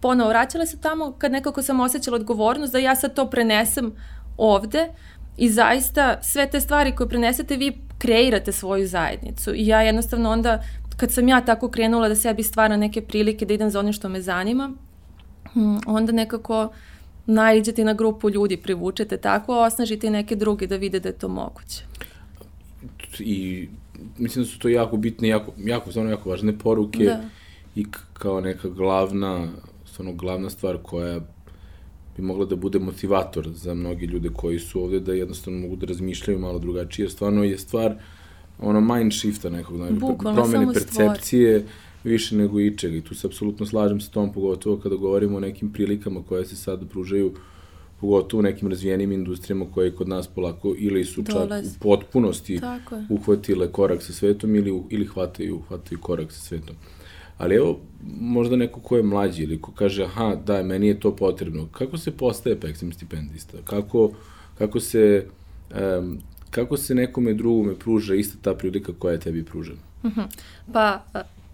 ponovo 0.00 0.28
vraćala 0.28 0.66
se 0.66 0.80
tamo 0.80 1.12
kad 1.18 1.32
nekako 1.32 1.62
sam 1.62 1.80
osjećala 1.80 2.16
odgovornost 2.16 2.72
da 2.72 2.78
ja 2.78 2.96
sad 2.96 3.14
to 3.14 3.30
prenesem 3.30 3.92
ovde 4.36 4.88
i 5.36 5.50
zaista 5.50 6.18
sve 6.22 6.50
te 6.50 6.60
stvari 6.60 6.94
koje 6.96 7.08
prenesete 7.08 7.56
vi 7.56 7.78
kreirate 7.98 8.52
svoju 8.52 8.88
zajednicu. 8.88 9.54
I 9.54 9.66
ja 9.66 9.82
jednostavno 9.82 10.30
onda 10.30 10.62
kad 10.96 11.12
sam 11.12 11.28
ja 11.28 11.40
tako 11.40 11.68
krenula 11.68 12.08
da 12.08 12.14
sebi 12.14 12.42
stvara 12.42 12.76
neke 12.76 13.02
prilike 13.02 13.46
da 13.46 13.54
idem 13.54 13.70
za 13.70 13.80
onim 13.80 13.92
što 13.92 14.08
me 14.08 14.20
zanima, 14.20 14.72
hm, 15.52 15.76
onda 15.86 16.12
nekako 16.12 16.68
naiđete 17.26 17.84
na 17.84 17.92
grupu 17.92 18.30
ljudi, 18.30 18.56
privučete 18.56 19.16
tako, 19.16 19.58
osnažite 19.58 20.10
neke 20.10 20.36
druge 20.36 20.66
da 20.66 20.76
vide 20.76 21.00
da 21.00 21.08
je 21.08 21.18
to 21.18 21.28
moguće 21.28 21.84
i 23.20 23.68
mislim 24.18 24.44
da 24.44 24.50
su 24.50 24.58
to 24.58 24.68
jako 24.68 24.96
bitne, 24.96 25.28
jako, 25.28 25.52
jako, 25.58 25.90
stvarno 25.90 26.10
jako 26.10 26.30
važne 26.30 26.58
poruke 26.58 27.04
da. 27.04 27.24
i 27.74 27.84
kao 28.12 28.40
neka 28.40 28.68
glavna, 28.68 29.48
stvarno 29.84 30.12
glavna 30.12 30.50
stvar 30.50 30.78
koja 30.82 31.20
bi 32.16 32.22
mogla 32.22 32.46
da 32.46 32.56
bude 32.56 32.78
motivator 32.78 33.48
za 33.48 33.74
mnogi 33.74 34.06
ljude 34.06 34.28
koji 34.28 34.58
su 34.58 34.82
ovde, 34.82 35.00
da 35.00 35.12
jednostavno 35.12 35.60
mogu 35.60 35.76
da 35.76 35.86
razmišljaju 35.86 36.38
malo 36.38 36.58
drugačije. 36.58 37.08
Stvarno 37.08 37.44
je 37.44 37.58
stvar 37.58 37.94
ono 38.58 38.80
mind 38.80 39.12
shifta 39.12 39.50
nekog, 39.50 39.76
znači, 39.76 39.94
promene 40.18 40.72
percepcije 40.72 41.58
stvar. 41.58 41.72
više 42.04 42.36
nego 42.36 42.60
ičega 42.60 42.96
i 42.96 43.00
tu 43.00 43.14
se 43.14 43.26
apsolutno 43.26 43.66
slažem 43.66 44.00
sa 44.00 44.10
tom, 44.10 44.32
pogotovo 44.32 44.76
kada 44.76 44.96
govorimo 44.96 45.36
o 45.36 45.40
nekim 45.40 45.72
prilikama 45.72 46.22
koje 46.28 46.46
se 46.46 46.56
sad 46.56 46.88
pružaju 46.88 47.26
uh, 47.26 47.36
pogotovo 48.00 48.38
u 48.38 48.42
nekim 48.42 48.68
razvijenim 48.68 49.12
industrijama 49.12 49.66
koje 49.74 49.94
kod 49.94 50.08
nas 50.08 50.26
polako 50.26 50.74
ili 50.78 51.04
su 51.04 51.22
Dolaz. 51.22 51.64
čak 51.64 51.76
u 51.76 51.82
potpunosti 51.82 52.60
uhvatile 53.08 53.72
korak 53.72 54.02
sa 54.02 54.12
svetom 54.12 54.54
ili, 54.54 54.82
ili 54.90 55.06
hvataju, 55.06 55.60
hvataju 55.68 56.00
korak 56.00 56.32
sa 56.32 56.40
svetom. 56.40 56.76
Ali 57.38 57.54
evo, 57.54 57.80
možda 58.20 58.56
neko 58.56 58.80
ko 58.80 58.96
je 58.96 59.02
mlađi 59.02 59.42
ili 59.42 59.60
ko 59.60 59.72
kaže, 59.72 60.04
aha, 60.04 60.36
da, 60.46 60.62
meni 60.62 60.88
je 60.88 61.00
to 61.00 61.16
potrebno. 61.16 61.68
Kako 61.72 61.98
se 61.98 62.10
postaje 62.10 62.60
Peksim 62.60 62.92
stipendista? 62.92 63.58
Kako, 63.64 64.10
kako 64.58 64.80
se... 64.80 65.26
Um, 65.98 66.18
kako 66.50 66.76
se 66.76 66.94
nekome 66.94 67.34
drugome 67.34 67.74
pruža 67.74 68.14
ista 68.14 68.38
ta 68.42 68.54
prilika 68.54 68.92
koja 68.98 69.12
je 69.12 69.20
tebi 69.20 69.44
pružena? 69.44 69.78
Uh 70.02 70.10
mhm. 70.10 70.20
-huh. 70.20 70.26
Pa, 70.72 71.04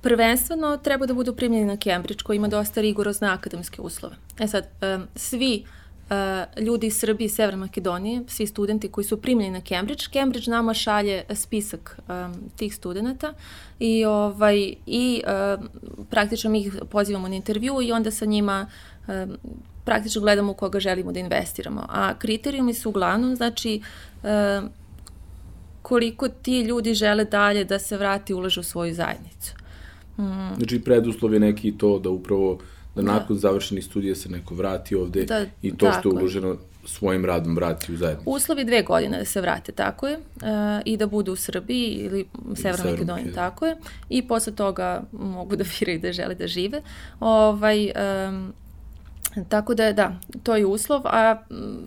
prvenstveno 0.03 0.77
treba 0.77 1.07
da 1.07 1.15
budu 1.15 1.35
primljeni 1.37 1.65
na 1.65 1.77
Cambridge 1.77 2.23
koji 2.25 2.37
ima 2.37 2.49
dosta 2.49 2.81
rigorozne 2.81 3.29
akademske 3.29 3.83
uslove. 3.83 4.17
E 4.39 4.47
sad, 4.47 4.69
um, 4.83 5.07
svi 5.17 5.65
uh, 5.65 5.82
ljudi 6.61 6.87
iz 6.87 6.97
Srbije 6.99 7.27
i 7.27 7.29
Severne 7.29 7.57
Makedonije, 7.57 8.23
svi 8.27 8.47
studenti 8.47 8.89
koji 8.89 9.05
su 9.05 9.21
primljeni 9.21 9.51
na 9.51 9.61
Cambridge, 9.61 10.05
Cambridge 10.13 10.51
nama 10.51 10.75
šalje 10.75 11.25
spisak 11.35 12.01
um, 12.09 12.35
tih 12.57 12.75
studenta 12.75 13.35
i, 13.79 14.05
ovaj, 14.05 14.75
i 14.87 15.23
uh, 15.27 15.65
praktično 16.11 16.51
mi 16.51 16.61
ih 16.61 16.75
pozivamo 16.91 17.29
na 17.29 17.35
intervju 17.35 17.83
i 17.83 17.93
onda 17.93 18.11
sa 18.11 18.25
njima 18.25 18.67
um, 19.09 19.37
praktično 19.85 20.21
gledamo 20.21 20.55
koga 20.55 20.81
želimo 20.81 21.13
da 21.13 21.21
investiramo. 21.21 21.87
A 21.89 22.15
kriterijumi 22.19 22.75
su 22.75 22.89
uglavnom, 22.89 23.37
znači, 23.37 23.81
uh, 24.23 24.69
koliko 25.83 26.29
ti 26.29 26.61
ljudi 26.61 26.95
žele 26.95 27.25
dalje 27.25 27.65
da 27.65 27.79
se 27.79 27.97
vrati 27.97 28.33
i 28.33 28.35
ulaže 28.35 28.61
u 28.61 28.63
svoju 28.63 28.95
zajednicu. 28.95 29.55
Mm. 30.19 30.55
Znači 30.57 30.81
preduslov 30.81 31.35
je 31.35 31.41
neki 31.41 31.79
to 31.79 31.99
da 31.99 32.11
upravo 32.11 32.59
da. 32.95 33.03
nakon 33.03 33.37
da. 33.37 33.41
završenih 33.41 33.85
studija 33.85 34.15
se 34.15 34.29
neko 34.29 34.55
vrati 34.55 34.95
ovde 34.95 35.25
da, 35.25 35.47
i 35.63 35.77
to 35.77 35.93
što 36.01 36.09
je 36.09 36.13
uloženo 36.13 36.57
svojim 36.85 37.25
radom 37.25 37.57
vrati 37.57 37.93
u 37.93 37.97
zajednicu. 37.97 38.31
Uslovi 38.31 38.65
dve 38.65 38.83
godine 38.83 39.19
da 39.19 39.25
se 39.25 39.41
vrate, 39.41 39.73
tako 39.73 40.09
je, 40.09 40.17
uh, 40.17 40.43
i 40.85 40.97
da 40.97 41.07
budu 41.07 41.33
u 41.33 41.37
Srbiji 41.37 41.93
ili 41.93 42.27
Severnoj 42.55 42.93
Makedoniji, 42.93 43.33
tako 43.35 43.67
je, 43.67 43.77
i 44.09 44.29
posle 44.29 44.55
toga 44.55 45.03
mogu 45.13 45.57
da 45.57 45.65
viraju 45.81 46.01
da 46.01 46.13
žele 46.13 46.35
da 46.35 46.47
žive. 46.47 46.83
Ovaj, 47.21 47.93
um, 48.29 48.53
Tako 49.49 49.75
da, 49.75 49.93
da, 49.93 50.13
to 50.43 50.57
je 50.57 50.67
uslov, 50.67 51.01
a 51.05 51.37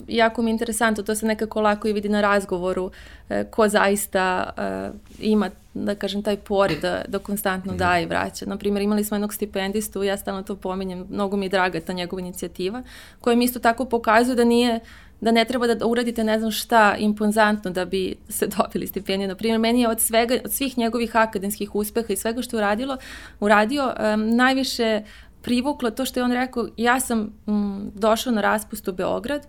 jako 0.08 0.42
mi 0.42 0.50
je 0.50 0.54
interesantno, 0.54 1.04
to 1.04 1.16
se 1.16 1.26
nekako 1.26 1.62
lako 1.62 1.88
i 1.88 1.94
vidi 1.94 2.10
na 2.10 2.22
razgovoru 2.22 2.92
e, 3.30 3.44
ko 3.44 3.68
zaista 3.68 4.54
e, 4.58 4.90
ima, 5.20 5.50
da 5.74 5.96
kažem, 5.96 6.24
taj 6.24 6.38
poriv 6.38 6.82
da, 6.82 7.02
da 7.08 7.20
konstantno 7.20 7.74
mm. 7.74 7.78
daje 7.78 8.04
i 8.04 8.06
vraća. 8.06 8.46
Naprimjer, 8.46 8.82
imali 8.82 9.04
smo 9.04 9.16
jednog 9.16 9.34
stipendistu, 9.34 10.04
ja 10.04 10.18
stalno 10.18 10.44
to 10.44 10.56
pominjem, 10.56 11.08
mnogo 11.10 11.38
mi 11.38 11.46
je 11.46 11.50
draga 11.50 11.80
ta 11.80 11.94
njegova 11.94 12.20
inicijativa, 12.20 12.84
koja 13.22 13.36
mi 13.36 13.46
isto 13.46 13.60
tako 13.60 13.86
pokazuje 13.86 14.36
da 14.36 14.44
nije 14.44 14.80
da 15.22 15.32
ne 15.32 15.46
treba 15.46 15.68
da 15.68 15.86
uradite 15.86 16.24
ne 16.24 16.40
znam 16.40 16.52
šta 16.52 16.96
imponzantno 17.00 17.72
da 17.72 17.86
bi 17.86 18.16
se 18.30 18.48
dobili 18.58 18.88
stipendiju. 18.88 19.28
Naprimjer, 19.28 19.60
meni 19.60 19.82
je 19.82 19.90
od, 19.90 20.00
svega, 20.00 20.38
od 20.46 20.52
svih 20.52 20.78
njegovih 20.78 21.16
akademskih 21.16 21.76
uspeha 21.76 22.14
i 22.14 22.16
svega 22.16 22.42
što 22.42 22.56
je 22.56 22.60
uradilo, 22.60 22.98
uradio, 23.40 23.94
um, 24.14 24.36
najviše 24.36 25.02
privuklo 25.46 25.92
to 25.92 26.06
što 26.06 26.20
je 26.20 26.24
on 26.24 26.32
rekao, 26.32 26.68
ja 26.78 27.00
sam 27.00 27.34
m, 27.48 27.92
došao 27.96 28.34
na 28.34 28.42
raspust 28.42 28.88
u 28.88 28.94
Beograd 28.94 29.48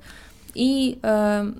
i 0.55 0.97
um, 1.41 1.55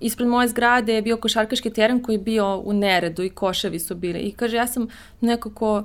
ispred 0.00 0.28
moje 0.28 0.48
zgrade 0.48 0.94
je 0.94 1.02
bio 1.02 1.16
košarkaški 1.16 1.70
teren 1.70 2.02
koji 2.02 2.14
je 2.14 2.18
bio 2.18 2.58
u 2.58 2.72
neredu 2.72 3.22
i 3.22 3.30
koševi 3.30 3.78
su 3.78 3.94
bili. 3.94 4.18
I 4.18 4.32
kaže, 4.32 4.56
ja 4.56 4.66
sam 4.66 4.88
nekako 5.20 5.84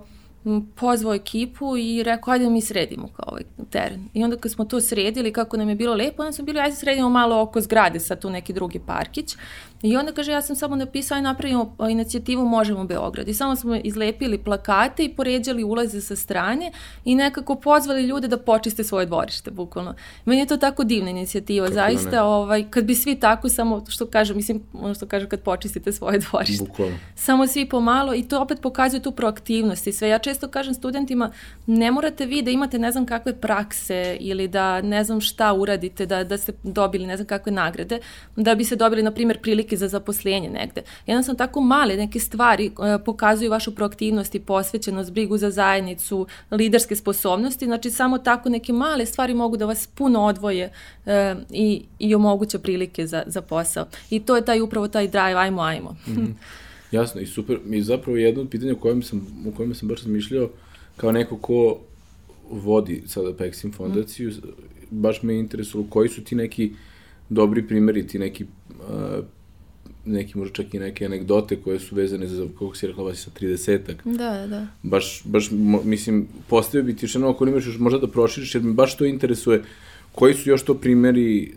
pozvao 0.76 1.14
ekipu 1.14 1.78
i 1.78 2.04
rekao, 2.04 2.34
ajde 2.34 2.46
da 2.46 2.52
mi 2.52 2.62
sredimo 2.62 3.08
kao 3.08 3.26
ovaj 3.28 3.44
teren. 3.70 4.10
I 4.14 4.24
onda 4.24 4.38
kad 4.38 4.52
smo 4.52 4.66
to 4.66 4.82
sredili, 4.82 5.34
kako 5.34 5.58
nam 5.58 5.70
je 5.70 5.76
bilo 5.76 5.96
lepo, 5.96 6.22
onda 6.22 6.32
smo 6.32 6.46
bili, 6.46 6.60
ajde 6.60 6.76
sredimo 6.76 7.10
malo 7.10 7.42
oko 7.42 7.62
zgrade, 7.62 8.00
sa 8.00 8.16
tu 8.16 8.30
neki 8.30 8.54
drugi 8.54 8.80
parkić. 8.80 9.36
I 9.82 9.98
onda 9.98 10.12
kaže, 10.12 10.32
ja 10.32 10.42
sam 10.42 10.56
samo 10.56 10.76
napisao 10.76 11.18
i 11.18 11.22
napravimo 11.22 11.76
inicijativu 11.90 12.46
Možemo 12.46 12.84
Beograd. 12.84 13.28
I 13.28 13.34
samo 13.34 13.56
smo 13.56 13.76
izlepili 13.76 14.38
plakate 14.38 15.04
i 15.04 15.10
poređali 15.10 15.64
ulaze 15.64 16.02
sa 16.02 16.16
strane 16.16 16.72
i 17.06 17.16
nekako 17.16 17.56
pozvali 17.56 18.04
ljude 18.04 18.28
da 18.28 18.38
počiste 18.38 18.84
svoje 18.84 19.06
dvorište, 19.06 19.52
bukvalno. 19.52 19.96
Meni 20.26 20.42
je 20.42 20.46
to 20.48 20.58
tako 20.58 20.84
divna 20.84 21.10
inicijativa, 21.10 21.66
Kako 21.66 21.74
zaista, 21.74 22.12
ne? 22.12 22.22
ovaj, 22.22 22.66
kad 22.70 22.84
bi 22.84 22.96
svi 22.96 23.16
tako 23.16 23.50
samo, 23.50 23.86
što 23.88 24.06
kažem, 24.06 24.36
mislim, 24.36 24.64
ono 24.74 24.94
što 24.94 25.06
kažem, 25.06 25.30
kad 25.30 25.40
počistite 25.40 25.92
svoje 25.92 26.20
dvorište. 26.20 26.66
Bukvalno. 26.66 26.96
Samo 27.16 27.48
svi 27.48 27.70
pomalo 27.70 28.14
i 28.16 28.24
to 28.24 28.42
opet 28.42 28.62
pokazuje 28.62 29.02
tu 29.02 29.12
proaktivnost 29.12 29.88
i 29.88 29.92
sve. 29.92 30.10
Ja 30.10 30.20
često 30.20 30.48
kažem 30.48 30.74
studentima, 30.74 31.32
ne 31.66 31.92
morate 31.92 32.26
vi 32.26 32.42
da 32.42 32.52
imate 32.52 32.80
ne 32.80 32.92
znam 32.92 33.06
kakve 33.06 33.34
prakse 33.34 34.18
ili 34.20 34.48
da 34.48 34.82
ne 34.82 35.04
znam 35.04 35.22
šta 35.22 35.54
uradite, 35.54 36.06
da, 36.06 36.24
da 36.24 36.38
ste 36.38 36.54
dobili 36.64 37.08
ne 37.08 37.18
znam 37.18 37.28
kakve 37.28 37.52
nagrade, 37.52 38.00
da 38.36 38.56
bi 38.56 38.64
se 38.64 38.76
dobili, 38.76 39.04
na 39.04 39.12
primjer, 39.12 39.42
prilike 39.42 39.71
za 39.78 39.88
zaposlenje 39.88 40.50
negde. 40.50 40.82
Jednostavno 41.08 41.38
tako 41.38 41.62
male 41.62 41.98
neke 41.98 42.20
stvari 42.20 42.66
e, 42.66 43.04
pokazuju 43.06 43.52
vašu 43.52 43.76
proaktivnost 43.76 44.36
i 44.36 44.40
posvećenost, 44.40 45.12
brigu 45.12 45.38
za 45.38 45.52
zajednicu, 45.52 46.28
liderske 46.52 46.96
sposobnosti, 46.96 47.66
znači 47.66 47.92
samo 47.92 48.18
tako 48.18 48.50
neke 48.50 48.74
male 48.74 49.06
stvari 49.06 49.34
mogu 49.34 49.58
da 49.58 49.66
vas 49.66 49.88
puno 49.88 50.22
odvoje 50.22 50.72
e, 51.06 51.36
i, 51.50 51.84
i 52.00 52.16
omoguće 52.16 52.60
prilike 52.60 53.08
za, 53.08 53.24
za 53.26 53.42
posao. 53.42 53.86
I 54.10 54.20
to 54.20 54.36
je 54.36 54.46
taj 54.46 54.62
upravo 54.62 54.88
taj 54.88 55.08
drive, 55.08 55.40
ajmo, 55.40 55.62
ajmo. 55.62 55.96
Mm 56.08 56.12
-hmm. 56.12 56.34
Jasno 56.92 57.22
i 57.22 57.26
super. 57.26 57.60
Mi 57.66 57.82
zapravo 57.82 58.18
jedno 58.18 58.42
od 58.42 58.50
pitanja 58.50 58.74
o 58.74 58.76
kojem 58.76 59.04
sam, 59.04 59.46
o 59.48 59.52
kojem 59.58 59.76
sam 59.76 59.88
baš 59.88 60.02
razmišljao 60.02 60.50
kao 60.98 61.12
neko 61.12 61.38
ko 61.38 61.78
vodi 62.50 63.04
sada 63.06 63.34
Pexim 63.34 63.74
fondaciju, 63.74 64.30
mm. 64.30 64.42
baš 64.90 65.24
me 65.24 65.40
interesuju 65.40 65.86
koji 65.90 66.10
su 66.10 66.24
ti 66.24 66.36
neki 66.36 66.72
dobri 67.30 67.68
primeri, 67.68 68.08
ti 68.08 68.20
neki 68.20 68.44
uh, 68.44 69.26
neki 70.06 70.38
možda 70.38 70.54
čak 70.54 70.74
i 70.74 70.80
neke 70.80 71.06
anegdote 71.06 71.56
koje 71.56 71.80
su 71.80 71.96
vezane 71.96 72.28
za, 72.28 72.48
kako 72.54 72.76
si 72.76 72.88
rekla, 72.88 73.04
vas 73.04 73.20
sa 73.20 73.32
30-ak. 73.40 73.96
Da, 74.04 74.48
da. 74.48 74.68
Baš, 74.84 75.22
baš, 75.26 75.50
mislim, 75.84 76.28
postavio 76.48 76.84
bi 76.84 76.96
ti 76.96 77.06
još 77.06 77.16
jedno, 77.16 77.30
ako 77.30 77.48
imaš 77.48 77.66
još 77.66 77.78
možda 77.78 78.00
da 78.00 78.08
proširiš, 78.08 78.56
jer 78.56 78.64
me 78.64 78.74
baš 78.74 78.98
to 78.98 79.06
interesuje, 79.06 79.64
koji 80.12 80.34
su 80.34 80.50
još 80.50 80.64
to 80.64 80.74
primeri 80.74 81.54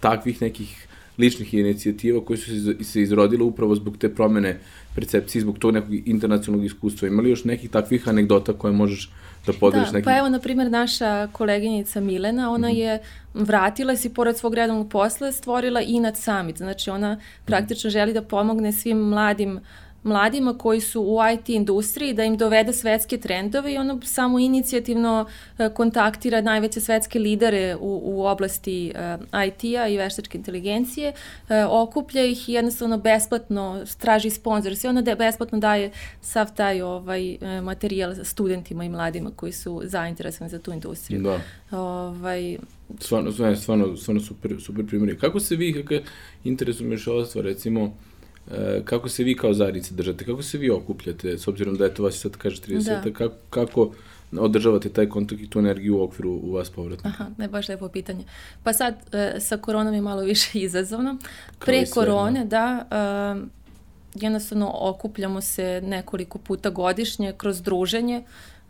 takvih 0.00 0.42
nekih 0.42 0.88
ličnih 1.18 1.54
inicijativa 1.54 2.24
koje 2.24 2.36
su 2.36 2.50
se 2.84 3.02
izrodile 3.02 3.42
upravo 3.42 3.74
zbog 3.74 3.96
te 3.98 4.14
promene 4.14 4.60
percepcije, 4.98 5.42
zbog 5.42 5.58
tog 5.58 5.74
nekog 5.74 5.94
internacionalnog 6.08 6.66
iskustva. 6.66 7.08
Ima 7.08 7.22
li 7.22 7.30
još 7.30 7.44
nekih 7.44 7.70
takvih 7.70 8.08
anegdota 8.08 8.52
koje 8.52 8.72
možeš 8.72 9.10
da 9.46 9.52
podeliš? 9.52 9.88
Da, 9.88 9.92
neki... 9.92 10.04
pa 10.04 10.18
evo, 10.18 10.28
na 10.28 10.40
primjer, 10.40 10.70
naša 10.70 11.28
koleginica 11.32 12.00
Milena, 12.00 12.50
ona 12.50 12.68
mm 12.68 12.72
-hmm. 12.72 12.78
je 12.78 12.98
vratila 13.34 13.96
se 13.96 14.08
i 14.08 14.14
pored 14.14 14.36
svog 14.36 14.54
redovnog 14.54 14.88
posla 14.90 15.32
stvorila 15.32 15.80
Inat 15.80 16.16
Summit. 16.16 16.56
Znači, 16.56 16.90
ona 16.90 17.20
praktično 17.44 17.90
želi 17.90 18.12
da 18.12 18.22
pomogne 18.22 18.72
svim 18.72 18.98
mladim 18.98 19.56
uh, 19.56 19.62
mladima 20.02 20.58
koji 20.58 20.80
su 20.80 21.02
u 21.02 21.18
IT 21.34 21.48
industriji, 21.48 22.14
da 22.14 22.24
im 22.24 22.36
dovede 22.36 22.72
svetske 22.72 23.18
trendove 23.18 23.74
i 23.74 23.78
ono 23.78 24.00
samo 24.04 24.38
inicijativno 24.38 25.26
e, 25.58 25.68
kontaktira 25.74 26.40
najveće 26.40 26.80
svetske 26.80 27.18
lidere 27.18 27.76
u, 27.80 28.00
u 28.04 28.26
oblasti 28.26 28.92
e, 28.94 29.16
IT-a 29.46 29.88
i 29.88 29.96
veštačke 29.96 30.38
inteligencije, 30.38 31.12
uh, 31.42 31.54
okuplja 31.68 32.24
ih 32.24 32.48
i 32.48 32.52
jednostavno 32.52 32.98
besplatno 32.98 33.84
traži 33.98 34.30
sponsor. 34.30 34.76
Sve 34.76 34.90
ona 34.90 35.02
da 35.02 35.14
besplatno 35.14 35.58
daje 35.58 35.90
sav 36.20 36.54
taj 36.56 36.80
ovaj, 36.80 37.38
materijal 37.62 38.14
studentima 38.22 38.84
i 38.84 38.88
mladima 38.88 39.30
koji 39.36 39.52
su 39.52 39.80
zainteresovani 39.84 40.50
za 40.50 40.58
tu 40.58 40.72
industriju. 40.72 41.22
Da. 41.22 41.40
Ovaj, 41.78 42.58
stvarno, 43.00 43.32
stvarno, 43.32 43.56
stvarno, 43.56 43.96
stvarno 43.96 44.20
super, 44.20 44.56
super 44.60 44.86
primjer. 44.86 45.20
Kako 45.20 45.40
se 45.40 45.56
vi, 45.56 45.72
kako 45.72 46.04
interesuješ 46.44 47.06
ova 47.06 47.24
stvar, 47.24 47.44
recimo, 47.44 47.92
E, 48.07 48.07
kako 48.84 49.08
se 49.08 49.24
vi 49.24 49.36
kao 49.36 49.54
zajednica 49.54 49.94
držate, 49.94 50.24
kako 50.24 50.42
se 50.42 50.58
vi 50.58 50.70
okupljate, 50.70 51.38
s 51.38 51.48
obzirom 51.48 51.76
da 51.76 51.86
eto 51.86 52.02
vas 52.02 52.14
sad 52.14 52.36
kaže 52.36 52.60
30, 52.62 53.04
da. 53.04 53.12
kako, 53.12 53.34
kako 53.50 53.92
održavate 54.36 54.88
taj 54.88 55.08
kontakt 55.08 55.42
i 55.42 55.50
tu 55.50 55.58
energiju 55.58 55.98
u 55.98 56.02
okviru 56.02 56.30
u 56.30 56.52
vas 56.52 56.70
povratnika? 56.70 57.08
Aha, 57.08 57.30
ne 57.38 57.48
baš 57.48 57.68
lepo 57.68 57.88
pitanje. 57.88 58.24
Pa 58.62 58.72
sad, 58.72 58.94
e, 59.12 59.40
sa 59.40 59.56
koronom 59.56 59.94
je 59.94 60.00
malo 60.00 60.22
više 60.22 60.58
izazovno. 60.68 61.16
Pre 61.58 61.86
korone, 61.86 62.44
da, 62.44 62.86
e, 62.90 63.58
jednostavno 64.14 64.70
okupljamo 64.74 65.40
se 65.40 65.80
nekoliko 65.84 66.38
puta 66.38 66.70
godišnje 66.70 67.34
kroz 67.36 67.62
druženje, 67.62 68.22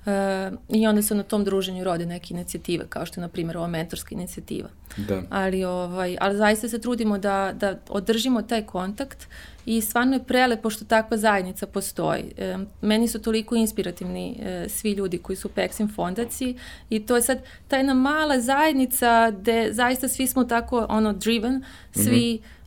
E, 0.06 0.50
I 0.68 0.86
onda 0.86 1.02
se 1.02 1.14
na 1.14 1.22
tom 1.22 1.44
druženju 1.44 1.84
rode 1.84 2.06
neke 2.06 2.34
inicijative, 2.34 2.86
kao 2.88 3.06
što 3.06 3.20
je, 3.20 3.22
na 3.22 3.28
primjer, 3.28 3.56
ova 3.56 3.66
mentorska 3.66 4.14
inicijativa. 4.14 4.68
Da. 4.96 5.22
Ali, 5.30 5.64
ovaj, 5.64 6.16
ali 6.20 6.36
zaista 6.36 6.68
se 6.68 6.80
trudimo 6.80 7.18
da, 7.18 7.52
da 7.56 7.78
održimo 7.88 8.42
taj 8.42 8.66
kontakt 8.66 9.26
i 9.66 9.80
stvarno 9.80 10.16
je 10.16 10.24
prelepo 10.24 10.70
što 10.70 10.84
takva 10.84 11.16
zajednica 11.16 11.66
postoji. 11.66 12.24
E, 12.36 12.56
meni 12.80 13.08
su 13.08 13.22
toliko 13.22 13.54
inspirativni 13.54 14.38
e, 14.40 14.68
svi 14.68 14.92
ljudi 14.92 15.18
koji 15.18 15.36
su 15.36 15.48
u 15.48 15.50
Pexim 15.56 15.94
fondaciji 15.94 16.56
i 16.90 17.06
to 17.06 17.16
je 17.16 17.22
sad 17.22 17.42
ta 17.68 17.76
jedna 17.76 17.94
mala 17.94 18.40
zajednica 18.40 19.30
gde 19.30 19.68
zaista 19.72 20.08
svi 20.08 20.26
smo 20.26 20.44
tako 20.44 20.86
ono 20.88 21.12
driven, 21.12 21.64
svi 21.92 22.40
mm 22.42 22.44
-hmm 22.44 22.57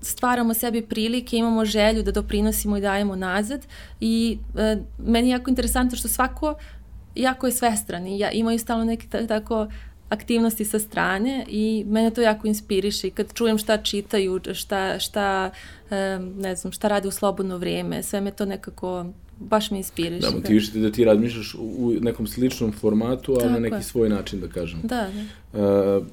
stvaramo 0.00 0.54
sebi 0.54 0.82
prilike, 0.82 1.36
imamo 1.36 1.64
želju 1.64 2.02
da 2.02 2.12
doprinosimo 2.12 2.76
i 2.76 2.80
dajemo 2.80 3.16
nazad 3.16 3.66
i 4.00 4.38
e, 4.56 4.76
meni 4.98 5.28
je 5.28 5.32
jako 5.32 5.50
interesantno 5.50 5.96
što 5.96 6.08
svako 6.08 6.54
jako 7.14 7.46
je 7.46 7.52
svestran 7.52 8.06
i 8.06 8.18
ja, 8.18 8.30
imaju 8.30 8.58
stalno 8.58 8.84
neke 8.84 9.06
tako 9.28 9.66
aktivnosti 10.08 10.64
sa 10.64 10.78
strane 10.78 11.44
i 11.48 11.84
mene 11.88 12.10
to 12.10 12.20
jako 12.20 12.46
inspiriše 12.46 13.08
i 13.08 13.10
kad 13.10 13.34
čujem 13.34 13.58
šta 13.58 13.76
čitaju, 13.76 14.40
šta, 14.54 14.98
šta, 14.98 15.50
e, 15.90 16.18
ne 16.36 16.56
znam, 16.56 16.72
šta 16.72 16.88
rade 16.88 17.08
u 17.08 17.10
slobodno 17.10 17.58
vrijeme, 17.58 18.02
sve 18.02 18.20
me 18.20 18.30
to 18.30 18.44
nekako 18.44 19.06
baš 19.38 19.70
me 19.70 19.76
inspiriše. 19.76 20.26
Da, 20.30 20.36
motiviše 20.36 20.72
te 20.72 20.78
da 20.78 20.92
ti 20.92 21.04
razmišljaš 21.04 21.54
u 21.58 21.92
nekom 22.00 22.26
sličnom 22.26 22.72
formatu, 22.72 23.36
ali 23.40 23.52
na 23.52 23.58
neki 23.58 23.76
je. 23.76 23.82
svoj 23.82 24.08
način, 24.08 24.40
da 24.40 24.48
kažem. 24.48 24.80
Da, 24.82 25.08
da. 25.52 25.98
Uh, 25.98 26.06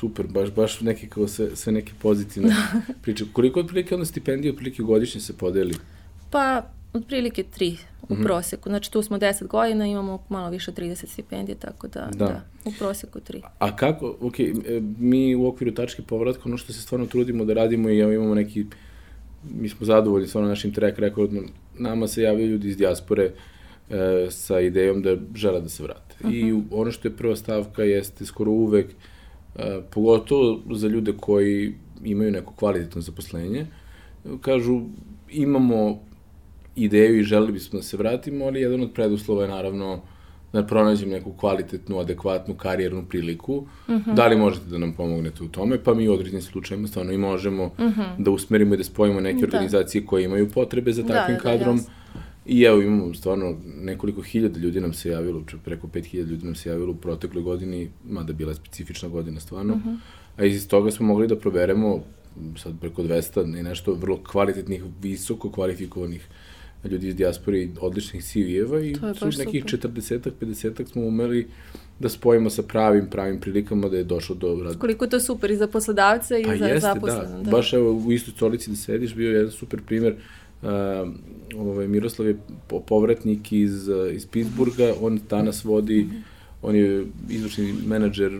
super, 0.00 0.26
baš, 0.26 0.50
baš 0.50 0.80
neki 0.80 1.08
kao 1.08 1.28
sve, 1.28 1.56
sve 1.56 1.72
neke 1.72 1.92
pozitivne 2.02 2.54
priče. 3.02 3.24
Koliko 3.32 3.60
otprilike 3.60 3.94
onda 3.94 4.06
stipendije 4.06 4.52
otprilike 4.52 4.82
godišnje 4.82 5.20
se 5.20 5.36
podeli? 5.36 5.74
Pa, 6.30 6.62
otprilike 6.92 7.42
tri 7.42 7.76
u 8.08 8.14
mm 8.14 8.16
-hmm. 8.16 8.24
proseku. 8.24 8.68
Znači 8.68 8.92
tu 8.92 9.02
smo 9.02 9.18
10 9.18 9.46
godina, 9.46 9.86
imamo 9.86 10.22
malo 10.28 10.50
više 10.50 10.70
od 10.70 10.78
30 10.78 11.06
stipendije, 11.06 11.56
tako 11.56 11.88
da, 11.88 12.08
da. 12.12 12.26
da 12.26 12.42
u 12.64 12.72
proseku 12.78 13.20
tri. 13.20 13.42
A 13.58 13.76
kako, 13.76 14.16
ok, 14.20 14.40
e, 14.40 14.54
mi 14.98 15.34
u 15.34 15.46
okviru 15.46 15.74
tačke 15.74 16.02
povratka, 16.02 16.42
ono 16.44 16.56
što 16.56 16.72
se 16.72 16.80
stvarno 16.80 17.06
trudimo 17.06 17.44
da 17.44 17.54
radimo 17.54 17.90
i 17.90 17.98
imamo 17.98 18.34
neki, 18.34 18.66
mi 19.50 19.68
smo 19.68 19.86
zadovoljni 19.86 20.28
sa 20.28 20.38
ono 20.38 20.48
našim 20.48 20.72
track 20.72 20.98
recordom, 20.98 21.46
nama 21.78 22.08
se 22.08 22.22
javljaju 22.22 22.50
ljudi 22.50 22.68
iz 22.68 22.76
dijaspore 22.76 23.30
e, 23.90 24.26
sa 24.30 24.60
idejom 24.60 25.02
da 25.02 25.16
žele 25.34 25.60
da 25.60 25.68
se 25.68 25.82
vrate. 25.82 26.14
Uh 26.20 26.30
-huh. 26.30 26.40
I 26.40 26.52
mhm. 26.52 26.66
ono 26.70 26.90
što 26.90 27.08
je 27.08 27.16
prva 27.16 27.36
stavka 27.36 27.82
jeste 27.82 28.26
skoro 28.26 28.50
uvek, 28.50 28.86
e, 29.58 29.80
pogotovo 29.90 30.60
za 30.70 30.88
ljude 30.88 31.12
koji 31.20 31.74
imaju 32.04 32.30
neko 32.30 32.52
kvalitetno 32.52 33.00
zaposlenje, 33.00 33.66
kažu 34.40 34.80
imamo 35.30 35.98
ideju 36.76 37.20
i 37.20 37.22
želeli 37.22 37.52
bismo 37.52 37.78
da 37.78 37.82
se 37.82 37.96
vratimo, 37.96 38.44
ali 38.44 38.60
jedan 38.60 38.82
od 38.82 38.92
preduslova 38.94 39.42
je 39.42 39.48
naravno 39.48 40.00
da 40.52 40.66
pronađem 40.66 41.10
neku 41.10 41.32
kvalitetnu, 41.32 41.98
adekvatnu 41.98 42.54
karijernu 42.54 43.04
priliku. 43.08 43.56
Uh 43.56 43.94
mhm. 43.94 44.10
-huh. 44.10 44.14
Da 44.14 44.26
li 44.26 44.36
možete 44.36 44.66
da 44.66 44.78
nam 44.78 44.92
pomognete 44.92 45.44
u 45.44 45.48
tome? 45.48 45.78
Pa 45.84 45.94
mi 45.94 46.08
u 46.08 46.12
određenim 46.12 46.42
slučajima 46.42 46.88
stvarno 46.88 47.12
i 47.12 47.18
možemo 47.18 47.64
uh 47.64 47.80
mhm. 47.80 48.00
-huh. 48.00 48.14
da 48.18 48.30
usmerimo 48.30 48.74
i 48.74 48.76
da 48.76 48.84
spojimo 48.84 49.20
neke 49.20 49.40
da. 49.40 49.46
organizacije 49.46 50.06
koje 50.06 50.24
imaju 50.24 50.48
potrebe 50.48 50.92
za 50.92 51.02
da, 51.02 51.08
takvim 51.08 51.36
da, 51.36 51.42
da, 51.42 51.50
kadrom. 51.50 51.76
Da, 51.76 51.82
I 52.48 52.62
evo 52.62 52.82
imamo 52.82 53.14
stvarno 53.14 53.56
nekoliko 53.80 54.22
hiljada 54.22 54.60
ljudi 54.60 54.80
nam 54.80 54.92
se 54.92 55.08
javilo, 55.08 55.42
preko 55.64 55.86
5000 55.86 56.26
ljudi 56.26 56.44
nam 56.44 56.54
se 56.54 56.68
javilo 56.68 56.92
u 56.92 56.96
protekloj 56.96 57.42
godini, 57.42 57.90
mada 58.08 58.32
bila 58.32 58.54
specifična 58.54 59.08
godina 59.08 59.40
stvarno. 59.40 59.74
Uh 59.74 59.80
mhm. 59.80 59.88
-huh. 59.88 59.98
A 60.36 60.44
iz 60.44 60.68
toga 60.68 60.90
smo 60.90 61.06
mogli 61.06 61.26
da 61.28 61.36
proberemo 61.36 62.04
sad 62.56 62.80
preko 62.80 63.02
200 63.02 63.60
i 63.60 63.62
nešto 63.62 63.94
vrlo 63.94 64.20
kvalitetnih, 64.22 64.82
visoko 65.02 65.50
kvalifikovanih 65.50 66.28
ljudi 66.84 67.08
iz 67.08 67.16
dijaspore 67.16 67.58
i 67.58 67.70
odličnih 67.80 68.24
CV-eva 68.24 68.80
i 68.80 68.94
su 68.94 69.38
nekih 69.38 69.64
40-ak, 69.64 70.30
50-ak 70.40 70.88
smo 70.88 71.02
umeli 71.02 71.46
da 71.98 72.08
spojimo 72.08 72.50
sa 72.50 72.62
pravim, 72.62 73.06
pravim 73.10 73.40
prilikama 73.40 73.88
da 73.88 73.96
je 73.96 74.04
došlo 74.04 74.34
do 74.34 74.62
rada. 74.62 74.78
Koliko 74.78 75.04
je 75.04 75.10
to 75.10 75.20
super 75.20 75.50
i 75.50 75.56
za 75.56 75.66
poslodavca 75.66 76.38
i 76.38 76.44
pa 76.44 76.56
za 76.56 76.66
jeste. 76.66 76.88
Da. 77.06 77.40
da. 77.44 77.50
Baš 77.50 77.72
evo 77.72 77.92
u 78.06 78.12
istoj 78.12 78.32
stolici 78.36 78.70
da 78.70 78.76
sediš 78.76 79.14
bio 79.14 79.30
je 79.30 79.36
jedan 79.36 79.50
super 79.50 79.80
primer 79.86 80.14
Uh, 80.62 80.68
ovaj, 81.56 81.88
Miroslav 81.88 82.28
je 82.28 82.36
povratnik 82.86 83.52
iz, 83.52 83.88
iz 84.12 84.26
Pittsburgha, 84.26 84.92
on 85.00 85.20
danas 85.30 85.64
vodi, 85.64 86.08
on 86.62 86.76
je 86.76 87.06
izvršni 87.30 87.74
menadžer 87.86 88.32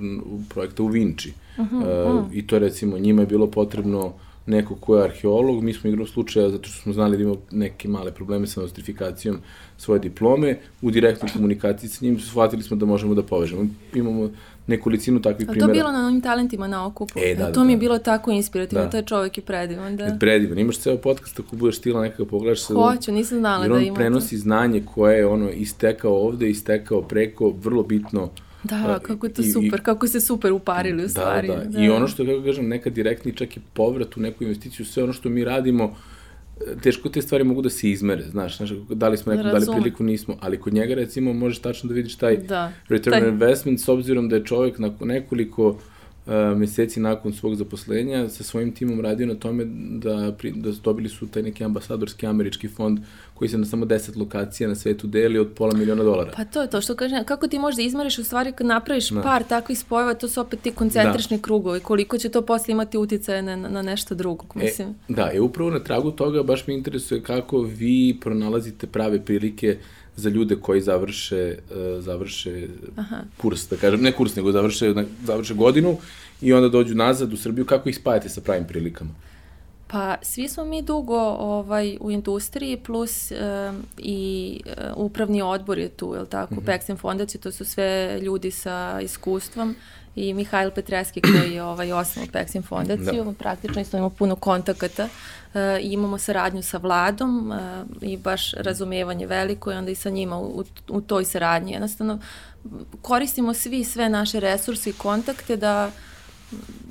projekta 0.48 0.82
u 0.82 0.86
Vinci. 0.86 1.32
Uh 1.58 1.66
-huh, 1.66 2.18
uh, 2.18 2.24
I 2.32 2.46
to 2.46 2.58
recimo 2.58 2.98
njima 2.98 3.22
je 3.22 3.26
bilo 3.26 3.46
potrebno 3.46 4.12
neko 4.48 4.74
ko 4.74 4.96
je 4.96 5.04
arheolog, 5.04 5.62
mi 5.62 5.72
smo 5.72 5.90
igrali 5.90 6.08
slučaja 6.08 6.50
zato 6.50 6.68
što 6.68 6.82
smo 6.82 6.92
znali 6.92 7.16
da 7.16 7.22
ima 7.22 7.34
neke 7.50 7.88
male 7.88 8.12
probleme 8.12 8.46
sa 8.46 8.60
nostrifikacijom 8.60 9.38
svoje 9.76 10.00
diplome, 10.00 10.58
u 10.82 10.90
direktnoj 10.90 11.30
komunikaciji 11.32 11.90
sa 11.90 12.04
njim 12.04 12.20
shvatili 12.20 12.62
smo 12.62 12.76
da 12.76 12.86
možemo 12.86 13.14
da 13.14 13.22
povežemo. 13.22 13.66
Imamo 13.94 14.30
nekolicinu 14.68 15.22
takvih 15.22 15.46
primjera. 15.46 15.64
A 15.64 15.68
to 15.68 15.72
bilo 15.72 15.92
na 15.92 16.06
onim 16.06 16.20
talentima 16.20 16.68
na 16.68 16.86
okupu. 16.86 17.18
E, 17.18 17.34
da, 17.34 17.46
da, 17.46 17.52
to 17.52 17.60
da, 17.60 17.64
mi 17.64 17.72
je 17.72 17.76
da. 17.76 17.80
bilo 17.80 17.98
tako 17.98 18.30
inspirativno, 18.30 18.84
da. 18.84 18.90
taj 18.90 19.02
čovjek 19.02 19.38
je 19.38 19.44
predivan. 19.44 19.96
Da. 19.96 20.04
E, 20.04 20.16
predivan, 20.20 20.58
imaš 20.58 20.78
ceo 20.78 20.96
podcast 20.96 21.40
ako 21.40 21.56
budeš 21.56 21.78
stila 21.78 22.02
nekako 22.02 22.24
pogledaš 22.24 22.60
se. 22.60 22.74
Hoću, 22.74 23.12
nisam 23.12 23.38
znala 23.38 23.58
da 23.58 23.66
ima. 23.66 23.78
Jer 23.78 23.90
on 23.90 23.94
prenosi 23.94 24.36
to. 24.36 24.40
znanje 24.40 24.82
koje 24.94 25.18
je 25.18 25.26
ono 25.26 25.50
istekao 25.50 26.12
ovde, 26.12 26.50
istekao 26.50 27.02
preko, 27.02 27.54
vrlo 27.62 27.82
bitno 27.82 28.30
Da, 28.64 28.98
kako 29.02 29.26
je 29.26 29.32
to 29.32 29.42
I, 29.42 29.52
super, 29.52 29.80
i, 29.80 29.82
kako 29.82 30.06
se 30.06 30.20
super 30.20 30.52
uparili 30.52 30.98
u 30.98 31.06
da, 31.06 31.08
stvari. 31.08 31.48
Da, 31.48 31.56
da, 31.56 31.64
da. 31.64 31.80
I 31.80 31.88
ono 31.88 32.08
što, 32.08 32.24
kako 32.26 32.42
kažem, 32.42 32.68
neka 32.68 32.90
direktni 32.90 33.32
čak 33.32 33.56
i 33.56 33.60
povrat 33.72 34.16
u 34.16 34.20
neku 34.20 34.44
investiciju, 34.44 34.86
sve 34.86 35.02
ono 35.02 35.12
što 35.12 35.28
mi 35.28 35.44
radimo, 35.44 35.96
teško 36.82 37.08
te 37.08 37.22
stvari 37.22 37.44
mogu 37.44 37.62
da 37.62 37.70
se 37.70 37.90
izmere, 37.90 38.22
znaš, 38.22 38.56
znaš 38.56 38.70
da 38.88 39.08
li 39.08 39.16
smo 39.16 39.32
neku 39.32 39.48
dali 39.48 39.66
priliku, 39.74 40.04
nismo, 40.04 40.36
ali 40.40 40.60
kod 40.60 40.74
njega 40.74 40.94
recimo 40.94 41.32
možeš 41.32 41.58
tačno 41.58 41.88
da 41.88 41.94
vidiš 41.94 42.16
taj 42.16 42.36
da. 42.36 42.72
return 42.88 43.12
taj... 43.12 43.22
on 43.22 43.28
investment 43.28 43.80
s 43.80 43.88
obzirom 43.88 44.28
da 44.28 44.36
je 44.36 44.44
čovjek 44.44 44.78
na 44.78 44.92
nekoliko 45.00 45.68
uh, 45.68 45.76
meseci 46.56 47.00
nakon 47.00 47.32
svog 47.32 47.54
zaposlenja 47.54 48.28
sa 48.28 48.44
svojim 48.44 48.74
timom 48.74 49.00
radio 49.00 49.26
na 49.26 49.34
tome 49.34 49.64
da, 49.90 50.34
pri, 50.38 50.52
da 50.52 50.70
dobili 50.84 51.08
su 51.08 51.26
taj 51.26 51.42
neki 51.42 51.64
ambasadorski 51.64 52.26
američki 52.26 52.68
fond 52.68 52.98
koji 53.34 53.48
se 53.48 53.58
na 53.58 53.64
samo 53.64 53.86
10 53.86 54.18
lokacija 54.18 54.68
na 54.68 54.74
svetu 54.74 55.06
deli 55.06 55.38
od 55.38 55.52
pola 55.56 55.74
miliona 55.74 56.02
dolara. 56.02 56.32
Pa 56.36 56.44
to 56.44 56.62
je 56.62 56.70
to 56.70 56.80
što 56.80 56.94
kažem, 56.94 57.24
kako 57.24 57.48
ti 57.48 57.58
možda 57.58 57.82
izmeriš 57.82 58.18
u 58.18 58.24
stvari 58.24 58.52
kad 58.52 58.66
napraviš 58.66 59.10
da. 59.10 59.22
par 59.22 59.44
takvih 59.44 59.78
spojeva, 59.78 60.14
to 60.14 60.28
su 60.28 60.40
opet 60.40 60.60
ti 60.60 60.70
koncentrični 60.70 61.36
da. 61.36 61.42
krugovi, 61.42 61.80
koliko 61.80 62.18
će 62.18 62.28
to 62.28 62.42
posle 62.42 62.72
imati 62.72 62.98
uticaje 62.98 63.42
na, 63.42 63.56
na 63.56 63.82
nešto 63.82 64.14
drugo, 64.14 64.44
e, 64.54 64.64
mislim. 64.64 64.88
E, 64.88 64.92
da, 65.08 65.32
i 65.32 65.38
upravo 65.40 65.70
na 65.70 65.80
tragu 65.80 66.10
toga 66.10 66.42
baš 66.42 66.66
me 66.66 66.74
interesuje 66.74 67.22
kako 67.22 67.60
vi 67.60 68.18
pronalazite 68.20 68.86
prave 68.86 69.24
prilike 69.24 69.78
za 70.18 70.28
ljude 70.28 70.56
koji 70.56 70.80
završe, 70.80 71.58
uh, 71.70 72.04
završe 72.04 72.68
Aha. 72.96 73.16
kurs, 73.36 73.68
da 73.68 73.76
kažem, 73.76 74.02
ne 74.02 74.12
kurs, 74.12 74.36
nego 74.36 74.52
završe, 74.52 74.94
završe 75.24 75.54
godinu 75.54 75.96
i 76.40 76.52
onda 76.52 76.68
dođu 76.68 76.94
nazad 76.94 77.32
u 77.32 77.36
Srbiju, 77.36 77.66
kako 77.66 77.88
ih 77.88 77.96
spajate 77.96 78.28
sa 78.28 78.40
pravim 78.40 78.66
prilikama? 78.66 79.10
Pa 79.86 80.16
svi 80.22 80.48
smo 80.48 80.64
mi 80.64 80.82
dugo 80.82 81.18
ovaj, 81.38 81.96
u 82.00 82.10
industriji 82.10 82.76
plus 82.76 83.30
um, 83.30 83.82
i 83.98 84.60
uh, 84.66 84.72
upravni 84.96 85.42
odbor 85.42 85.78
je 85.78 85.88
tu, 85.88 86.14
je 86.14 86.20
li 86.20 86.28
tako, 86.28 86.54
mm 86.54 86.58
-hmm. 86.58 86.66
Pexim 86.66 86.96
fondaciju, 86.96 87.40
to 87.40 87.52
su 87.52 87.64
sve 87.64 88.20
ljudi 88.22 88.50
sa 88.50 89.00
iskustvom 89.02 89.74
i 90.18 90.34
Mihajl 90.34 90.70
Petreski 90.70 91.20
koji 91.20 91.52
je 91.52 91.62
ovaj, 91.62 91.92
osnovno 91.92 92.32
Pexim 92.32 92.62
fondaciju, 92.62 93.24
da. 93.24 93.32
praktično 93.32 93.80
isto 93.80 93.96
imamo 93.96 94.10
puno 94.10 94.36
kontakata 94.36 95.04
uh, 95.04 95.60
i 95.80 95.92
imamo 95.92 96.18
saradnju 96.18 96.62
sa 96.62 96.78
vladom 96.78 97.50
uh, 97.50 97.56
i 98.02 98.16
baš 98.16 98.52
razumevanje 98.52 99.26
veliko 99.26 99.72
i 99.72 99.74
onda 99.74 99.90
i 99.90 99.94
sa 99.94 100.10
njima 100.10 100.38
u, 100.38 100.64
u 100.88 101.00
toj 101.00 101.24
saradnji. 101.24 101.72
Jednostavno 101.72 102.18
koristimo 103.02 103.54
svi 103.54 103.84
sve 103.84 104.08
naše 104.08 104.40
resurse 104.40 104.90
i 104.90 104.92
kontakte 104.92 105.56
da 105.56 105.90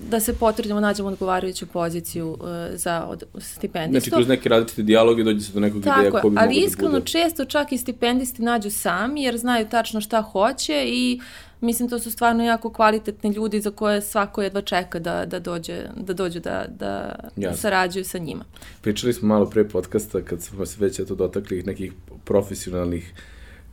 da 0.10 0.20
se 0.20 0.34
potrudimo, 0.34 0.80
nađemo 0.80 1.10
odgovarajuću 1.10 1.68
poziciju 1.68 2.30
uh, 2.30 2.38
za 2.74 3.06
od, 3.06 3.24
stipendistu. 3.40 4.10
Znači, 4.10 4.12
kroz 4.12 4.28
neke 4.28 4.50
različite 4.50 4.84
dijaloge 4.84 5.24
dođe 5.24 5.42
se 5.42 5.54
do 5.54 5.60
nekog 5.60 5.84
Tako 5.84 6.00
ideja 6.00 6.22
ko 6.22 6.30
bi 6.30 6.38
ali 6.40 6.56
da 6.56 6.66
iskreno 6.66 6.92
da 6.92 7.00
bude. 7.00 7.12
često 7.12 7.46
čak 7.46 7.72
i 7.72 7.78
stipendisti 7.78 8.42
nađu 8.42 8.70
sami, 8.72 9.24
jer 9.24 9.38
znaju 9.38 9.68
tačno 9.72 10.02
šta 10.02 10.22
hoće 10.22 10.84
i 10.88 11.22
mislim 11.62 11.90
to 11.90 12.00
su 12.00 12.12
stvarno 12.12 12.44
jako 12.44 12.70
kvalitetni 12.70 13.30
ljudi 13.30 13.62
za 13.62 13.72
koje 13.72 14.02
svako 14.02 14.42
jedva 14.42 14.62
čeka 14.62 15.00
da, 15.00 15.26
da, 15.26 15.40
dođe, 15.40 15.82
da 15.96 16.14
dođu 16.14 16.40
da, 16.40 16.66
da 16.80 17.16
Jasne. 17.36 17.58
sarađuju 17.58 18.06
sa 18.06 18.18
njima. 18.18 18.44
Pričali 18.82 19.14
smo 19.14 19.28
malo 19.28 19.50
pre 19.50 19.68
podcasta 19.68 20.22
kad 20.22 20.42
smo 20.42 20.66
se 20.66 20.78
već 20.80 21.00
eto 21.00 21.16
dotakli 21.16 21.64
nekih 21.64 21.94
profesionalnih 22.24 23.14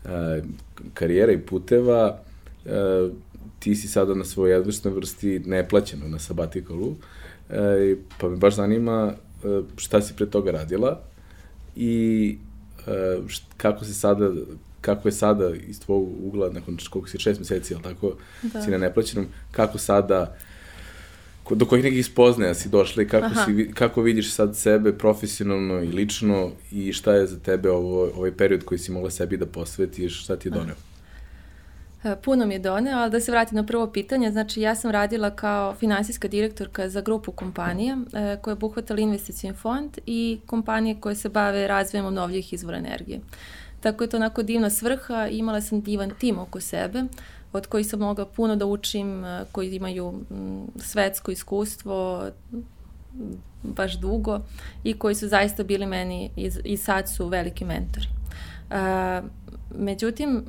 uh, 0.04 0.10
karijera 0.94 1.32
i 1.32 1.38
puteva. 1.38 2.18
Uh, 2.64 3.12
ti 3.64 3.74
si 3.74 3.88
sada 3.88 4.14
na 4.14 4.24
svojoj 4.24 4.56
jedvrstnoj 4.56 4.94
vrsti 4.94 5.38
neplaćeno 5.46 6.08
na 6.08 6.18
sabatikalu, 6.18 6.96
e, 7.50 7.96
pa 8.20 8.28
me 8.28 8.36
baš 8.36 8.56
zanima 8.56 9.14
e, 9.44 9.62
šta 9.76 10.02
si 10.02 10.14
pre 10.16 10.26
toga 10.26 10.50
radila 10.50 11.00
i 11.76 12.36
e, 12.86 13.18
št, 13.28 13.42
kako 13.56 13.84
se 13.84 13.94
sada 13.94 14.30
kako 14.80 15.08
je 15.08 15.12
sada 15.12 15.54
iz 15.54 15.80
tvojeg 15.80 16.08
ugla, 16.22 16.50
nakon 16.52 16.76
koliko 16.90 17.08
si 17.08 17.18
šest 17.18 17.40
meseci, 17.40 17.74
ali 17.74 17.82
tako, 17.82 18.16
da. 18.42 18.62
si 18.62 18.70
na 18.70 18.78
neplaćenom, 18.78 19.26
kako 19.50 19.78
sada, 19.78 20.36
do 21.50 21.66
kojih 21.66 21.84
nekih 21.84 22.06
spoznaja 22.06 22.54
si 22.54 22.68
došla 22.68 23.02
i 23.02 23.08
kako, 23.08 23.34
si, 23.44 23.70
kako 23.74 24.02
vidiš 24.02 24.32
sad 24.32 24.56
sebe 24.56 24.92
profesionalno 24.92 25.82
i 25.82 25.88
lično 25.88 26.50
i 26.72 26.92
šta 26.92 27.14
je 27.14 27.26
za 27.26 27.38
tebe 27.38 27.70
ovo, 27.70 28.10
ovaj 28.16 28.36
period 28.36 28.64
koji 28.64 28.78
si 28.78 28.92
mogla 28.92 29.10
sebi 29.10 29.36
da 29.36 29.46
posvetiš, 29.46 30.24
šta 30.24 30.36
ti 30.36 30.48
je 30.48 30.52
doneo? 30.52 30.74
Aha. 30.74 30.93
E, 32.04 32.16
puno 32.16 32.46
mi 32.46 32.54
je 32.54 32.58
doneo, 32.58 32.98
ali 32.98 33.10
da 33.10 33.20
se 33.20 33.32
vratim 33.32 33.56
na 33.56 33.66
prvo 33.66 33.86
pitanje, 33.92 34.30
znači 34.30 34.60
ja 34.60 34.74
sam 34.74 34.90
radila 34.90 35.30
kao 35.30 35.74
finansijska 35.74 36.28
direktorka 36.28 36.88
za 36.88 37.00
grupu 37.00 37.32
kompanija 37.32 37.96
e, 37.96 38.36
koja 38.42 38.52
je 38.52 38.56
obuhvatala 38.56 39.00
investicijni 39.00 39.56
fond 39.56 39.98
i 40.06 40.40
kompanije 40.46 41.00
koje 41.00 41.14
se 41.14 41.28
bave 41.28 41.68
razvojem 41.68 42.06
obnovljivih 42.06 42.52
izvora 42.52 42.76
energije. 42.76 43.20
Tako 43.80 44.04
je 44.04 44.10
to 44.10 44.16
onako 44.16 44.42
divna 44.42 44.70
svrha, 44.70 45.28
imala 45.28 45.60
sam 45.60 45.80
divan 45.80 46.10
tim 46.18 46.38
oko 46.38 46.60
sebe, 46.60 47.02
od 47.52 47.66
kojih 47.66 47.86
sam 47.86 48.00
mogla 48.00 48.26
puno 48.26 48.56
da 48.56 48.66
učim, 48.66 49.24
e, 49.24 49.44
koji 49.52 49.74
imaju 49.74 50.20
svetsko 50.76 51.30
iskustvo, 51.30 52.30
baš 53.62 54.00
dugo 54.00 54.40
i 54.84 54.98
koji 54.98 55.14
su 55.14 55.28
zaista 55.28 55.62
bili 55.62 55.86
meni 55.86 56.30
i, 56.36 56.50
i 56.64 56.76
sad 56.76 57.08
su 57.08 57.28
veliki 57.28 57.64
mentori. 57.64 58.06
Međutim, 59.78 60.44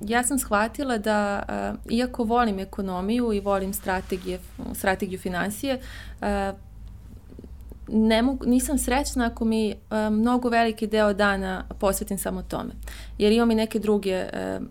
ja 0.00 0.24
sam 0.24 0.38
shvatila 0.38 0.98
da, 0.98 1.42
uh, 1.48 1.92
iako 1.92 2.24
volim 2.24 2.58
ekonomiju 2.58 3.32
i 3.32 3.40
volim 3.40 3.74
strategije, 3.74 4.38
strategiju 4.74 5.18
financije, 5.18 5.80
uh, 6.20 6.26
ne 7.88 8.22
mogu, 8.22 8.46
nisam 8.46 8.78
srećna 8.78 9.26
ako 9.26 9.44
mi 9.44 9.74
uh, 9.90 9.96
mnogo 10.12 10.48
veliki 10.48 10.86
deo 10.86 11.12
dana 11.12 11.64
posvetim 11.80 12.18
samo 12.18 12.42
tome. 12.42 12.70
Jer 13.18 13.32
imam 13.32 13.50
i 13.50 13.54
neke 13.54 13.78
druge, 13.78 14.24
uh, 14.24 14.66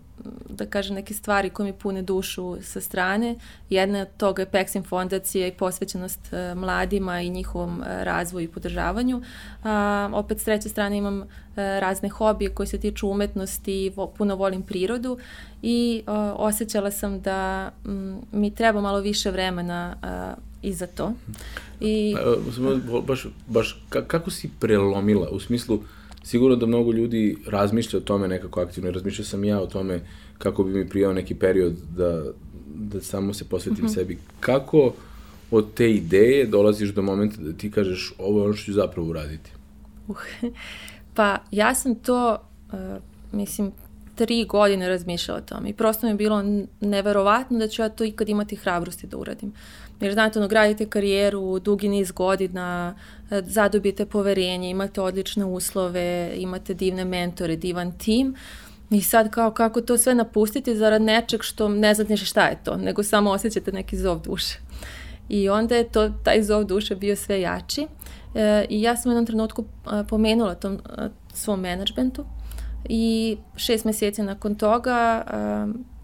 da 0.50 0.66
kažem, 0.66 0.94
neke 0.94 1.14
stvari 1.14 1.50
koje 1.50 1.72
mi 1.72 1.78
pune 1.78 2.02
dušu 2.02 2.56
sa 2.62 2.80
strane. 2.80 3.36
Jedna 3.70 4.00
od 4.00 4.08
toga 4.16 4.42
je 4.42 4.46
Peksim 4.46 4.82
fondacija 4.82 5.46
i 5.46 5.52
posvećenost 5.52 6.20
uh, 6.32 6.58
mladima 6.58 7.20
i 7.20 7.30
njihovom 7.30 7.80
uh, 7.80 7.86
razvoju 7.86 8.44
i 8.44 8.48
podržavanju. 8.48 9.22
A, 9.64 10.10
opet 10.12 10.40
s 10.40 10.44
treće 10.44 10.68
strane 10.68 10.96
imam 10.96 11.20
uh, 11.20 11.26
razne 11.56 12.08
hobije 12.08 12.54
koje 12.54 12.66
se 12.66 12.80
tiču 12.80 13.10
umetnosti 13.10 13.92
vo, 13.96 14.06
puno 14.06 14.36
volim 14.36 14.62
prirodu 14.62 15.18
i 15.62 16.02
uh, 16.06 16.14
osjećala 16.36 16.90
sam 16.90 17.20
da 17.20 17.70
um, 17.84 18.26
mi 18.32 18.54
treba 18.54 18.80
malo 18.80 19.00
više 19.00 19.30
vremena 19.30 19.96
uh, 20.02 20.47
i 20.62 20.72
za 20.72 20.86
to. 20.86 21.12
I... 21.80 22.14
Pa, 22.90 23.00
baš, 23.00 23.26
baš, 23.46 23.84
kako 23.88 24.30
si 24.30 24.50
prelomila, 24.60 25.28
u 25.30 25.40
smislu, 25.40 25.80
sigurno 26.22 26.56
da 26.56 26.66
mnogo 26.66 26.92
ljudi 26.92 27.36
razmišlja 27.46 27.98
o 27.98 28.02
tome 28.02 28.28
nekako 28.28 28.60
aktivno, 28.60 28.90
razmišljao 28.90 29.26
sam 29.26 29.44
ja 29.44 29.60
o 29.60 29.66
tome 29.66 30.00
kako 30.38 30.64
bi 30.64 30.72
mi 30.72 30.88
prijao 30.88 31.12
neki 31.12 31.34
period 31.34 31.74
da, 31.96 32.24
da 32.74 33.00
samo 33.00 33.34
se 33.34 33.44
posvetim 33.44 33.84
mhm. 33.84 33.92
-huh. 33.92 33.94
sebi. 33.94 34.18
Kako 34.40 34.92
od 35.50 35.74
te 35.74 35.90
ideje 35.90 36.46
dolaziš 36.46 36.90
do 36.90 37.02
momenta 37.02 37.36
da 37.42 37.52
ti 37.52 37.70
kažeš 37.70 38.12
ovo 38.18 38.38
je 38.38 38.44
ono 38.44 38.54
što 38.54 38.64
ću 38.64 38.72
zapravo 38.72 39.08
uraditi? 39.08 39.50
Uh, 40.08 40.16
pa 41.16 41.38
ja 41.50 41.74
sam 41.74 41.94
to, 41.94 42.36
uh, 42.72 42.78
mislim, 43.32 43.72
tri 44.14 44.44
godine 44.44 44.88
razmišljala 44.88 45.40
o 45.40 45.42
tome 45.42 45.70
i 45.70 45.74
prosto 45.74 46.06
mi 46.06 46.12
je 46.12 46.16
bilo 46.16 46.44
neverovatno 46.80 47.58
da 47.58 47.68
ću 47.68 47.82
ja 47.82 47.88
to 47.88 48.04
ikad 48.04 48.28
imati 48.28 48.56
hrabrosti 48.56 49.06
da 49.06 49.16
uradim. 49.16 49.52
Jer 50.00 50.12
znate, 50.12 50.38
ono, 50.38 50.48
gradite 50.48 50.86
karijeru 50.86 51.58
dugi 51.58 51.88
niz 51.88 52.12
godina, 52.12 52.94
e, 53.30 53.42
zadobijete 53.46 54.06
poverenje, 54.06 54.70
imate 54.70 55.00
odlične 55.00 55.44
uslove, 55.44 56.32
imate 56.36 56.74
divne 56.74 57.04
mentore, 57.04 57.56
divan 57.56 57.92
tim, 57.98 58.34
I 58.90 59.02
sad 59.02 59.30
kao 59.30 59.50
kako 59.50 59.80
to 59.80 59.98
sve 59.98 60.14
napustiti 60.14 60.76
zarad 60.76 61.02
nečeg 61.02 61.42
što 61.42 61.68
ne 61.68 61.94
znate 61.94 62.16
šta 62.16 62.46
je 62.46 62.58
to, 62.64 62.76
nego 62.76 63.02
samo 63.02 63.30
osjećate 63.30 63.72
neki 63.72 63.96
zov 63.96 64.20
duše. 64.22 64.58
I 65.28 65.48
onda 65.48 65.76
je 65.76 65.88
to, 65.88 66.08
taj 66.24 66.42
zov 66.42 66.64
duše 66.64 66.96
bio 66.96 67.16
sve 67.16 67.40
jači. 67.40 67.86
E, 68.34 68.64
I 68.68 68.82
ja 68.82 68.96
sam 68.96 69.10
u 69.10 69.12
jednom 69.12 69.26
trenutku 69.26 69.64
e, 69.64 70.04
pomenula 70.08 70.54
tom 70.54 70.74
e, 70.74 71.08
svom 71.34 71.60
menadžmentu 71.60 72.24
i 72.88 73.36
šest 73.56 73.84
meseci 73.84 74.22
nakon 74.22 74.54
toga 74.54 75.24
e, 75.26 75.34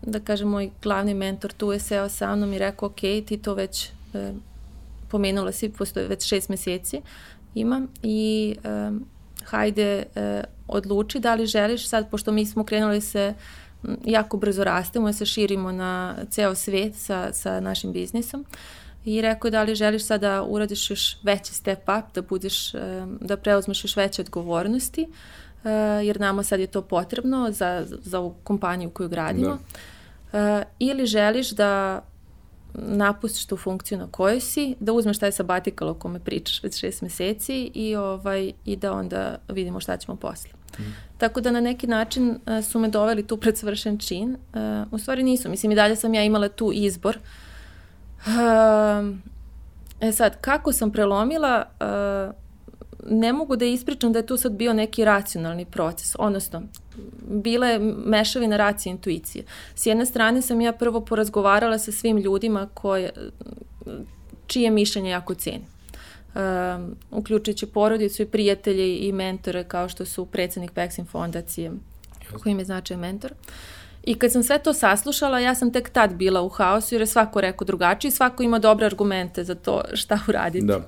da 0.07 0.21
kažem, 0.21 0.49
moj 0.49 0.71
glavni 0.83 1.15
mentor 1.15 1.53
tu 1.53 1.73
je 1.73 1.79
seo 1.81 2.09
sa 2.09 2.37
mnom 2.37 2.53
i 2.53 2.59
rekao, 2.59 2.87
ok, 2.87 3.01
ti 3.01 3.39
to 3.43 3.55
već 3.55 3.91
e, 4.15 4.33
pomenula 5.11 5.53
si, 5.53 5.69
postoje 5.69 6.09
već 6.09 6.27
šest 6.27 6.49
meseci 6.49 7.01
imam 7.55 7.89
i 8.03 8.57
e, 8.65 8.91
hajde 9.45 10.05
e, 10.15 10.45
odluči 10.69 11.21
da 11.21 11.35
li 11.35 11.47
želiš 11.47 11.89
sad, 11.89 12.11
pošto 12.11 12.33
mi 12.33 12.47
smo 12.47 12.65
krenuli 12.65 13.01
se 13.01 13.35
jako 14.05 14.37
brzo 14.37 14.65
rastemo 14.65 15.13
se 15.13 15.27
širimo 15.27 15.73
na 15.73 16.17
ceo 16.31 16.55
svet 16.55 16.95
sa, 16.95 17.33
sa 17.33 17.61
našim 17.61 17.93
biznisom 17.93 18.45
i 19.05 19.21
rekao 19.21 19.51
da 19.51 19.63
li 19.63 19.75
želiš 19.75 20.05
sad 20.05 20.21
da 20.21 20.43
uradiš 20.43 20.91
još 20.91 21.17
veći 21.23 21.55
step 21.55 21.83
up, 21.99 22.15
da 22.15 22.23
budeš, 22.23 22.75
e, 22.75 23.07
da 23.21 23.37
preuzmeš 23.37 23.85
još 23.85 23.97
veće 23.97 24.23
odgovornosti, 24.23 25.09
e, 25.65 25.71
jer 26.05 26.21
nama 26.21 26.43
sad 26.43 26.61
je 26.61 26.67
to 26.67 26.83
potrebno 26.83 27.53
za, 27.53 27.85
za 27.87 28.31
kompaniju 28.45 28.91
koju 28.91 29.09
gradimo. 29.09 29.49
Da 29.49 29.59
ili 30.79 31.07
želiš 31.07 31.51
da 31.51 32.03
napustiš 32.75 33.47
tu 33.47 33.57
funkciju 33.57 33.99
na 33.99 34.09
kojoj 34.11 34.41
si, 34.41 34.77
da 34.81 34.93
uzmeš 34.93 35.19
taj 35.19 35.33
sabatikal 35.33 35.89
o 35.89 35.95
kome 35.95 36.21
pričaš 36.21 36.63
već 36.63 36.81
šest 36.81 37.03
meseci 37.03 37.71
i, 37.75 37.97
ovaj, 37.97 38.53
i 38.65 38.77
da 38.77 38.93
onda 38.93 39.37
vidimo 39.49 39.81
šta 39.81 39.97
ćemo 39.97 40.17
posle. 40.17 40.51
Mm. 40.79 40.83
Tako 41.19 41.41
da 41.41 41.51
na 41.51 41.61
neki 41.61 41.87
način 41.87 42.31
uh, 42.31 42.65
su 42.65 42.79
me 42.79 42.89
doveli 42.89 43.27
tu 43.27 43.37
pred 43.37 43.59
svršen 43.59 43.99
čin. 43.99 44.31
Uh, 44.31 44.93
u 44.93 44.99
stvari 44.99 45.23
nisu. 45.23 45.51
Mislim 45.51 45.73
i 45.73 45.75
dalje 45.75 45.97
sam 45.97 46.15
ja 46.15 46.25
imala 46.25 46.49
tu 46.49 46.71
izbor. 46.75 47.19
Uh, 48.27 49.17
e 50.01 50.13
sad, 50.13 50.41
kako 50.41 50.73
sam 50.73 50.93
prelomila, 50.93 51.65
uh, 51.81 52.35
ne 53.07 53.33
mogu 53.33 53.57
da 53.57 53.65
ispričam 53.65 54.13
da 54.13 54.19
je 54.19 54.27
tu 54.27 54.37
sad 54.37 54.53
bio 54.53 54.73
neki 54.73 55.05
racionalni 55.05 55.65
proces, 55.65 56.17
odnosno 56.19 56.63
bila 57.29 57.67
je 57.67 57.79
mešavina 58.07 58.57
racije 58.57 58.91
i 58.91 58.95
intuicije. 58.95 59.45
S 59.75 59.87
jedne 59.87 60.07
strane 60.07 60.43
sam 60.43 60.61
ja 60.61 60.73
prvo 60.73 61.01
porazgovarala 61.01 61.79
sa 61.79 61.93
svim 61.93 62.19
ljudima 62.19 62.69
koje, 62.75 63.11
čije 64.47 64.71
mišljenje 64.71 65.11
jako 65.11 65.35
cenim. 65.35 65.75
Um, 66.35 66.97
uključujući 67.11 67.67
porodicu 67.67 68.23
i 68.23 68.27
prijatelje 68.27 68.99
i 68.99 69.13
mentore 69.13 69.65
kao 69.65 69.89
što 69.89 70.05
su 70.05 70.27
predsednik 70.27 70.73
Peksin 70.73 71.07
fondacije, 71.07 71.73
koji 72.43 72.51
im 72.51 72.59
je 72.59 72.65
značaj 72.65 72.97
mentor. 72.97 73.33
I 74.03 74.15
kad 74.15 74.33
sam 74.33 74.43
sve 74.43 74.59
to 74.59 74.73
saslušala, 74.73 75.41
ja 75.41 75.55
sam 75.55 75.73
tek 75.73 75.91
tad 75.91 76.15
bila 76.15 76.43
u 76.43 76.49
haosu 76.49 76.95
jer 76.95 77.03
je 77.03 77.07
svako 77.07 77.41
rekao 77.41 77.65
drugačije 77.65 78.09
i 78.09 78.13
svako 78.13 78.43
ima 78.43 78.59
dobre 78.59 78.87
argumente 78.87 79.45
za 79.45 79.55
to 79.55 79.83
šta 79.93 80.19
uraditi. 80.29 80.67
Da. 80.67 80.81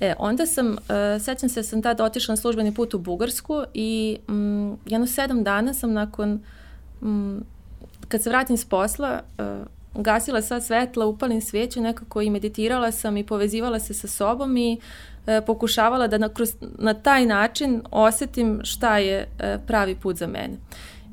E, 0.00 0.14
onda 0.18 0.46
sam, 0.46 0.68
uh, 0.68 0.76
sećam 1.22 1.48
se, 1.48 1.62
sam 1.62 1.82
tada 1.82 2.04
otišla 2.04 2.32
na 2.32 2.36
službeni 2.36 2.74
put 2.74 2.94
u 2.94 2.98
Bugarsku 2.98 3.64
i 3.74 4.18
um, 4.28 4.78
jedno 4.86 5.06
sedam 5.06 5.44
dana 5.44 5.74
sam 5.74 5.92
nakon, 5.92 6.40
um, 7.00 7.44
kad 8.08 8.22
se 8.22 8.30
vratim 8.30 8.56
s 8.56 8.64
posla, 8.64 9.20
uh, 9.38 10.02
gasila 10.02 10.42
sva 10.42 10.60
svetla, 10.60 11.06
upalim 11.06 11.40
sveću 11.40 11.80
nekako 11.80 12.20
i 12.20 12.30
meditirala 12.30 12.92
sam 12.92 13.16
i 13.16 13.26
povezivala 13.26 13.78
se 13.78 13.94
sa 13.94 14.08
sobom 14.08 14.56
i 14.56 14.78
uh, 14.78 15.44
pokušavala 15.46 16.06
da 16.06 16.18
na, 16.18 16.28
kroz, 16.28 16.54
na 16.78 16.94
taj 16.94 17.26
način 17.26 17.82
osetim 17.90 18.60
šta 18.64 18.98
je 18.98 19.28
uh, 19.28 19.66
pravi 19.66 19.94
put 19.94 20.16
za 20.16 20.26
mene. 20.26 20.56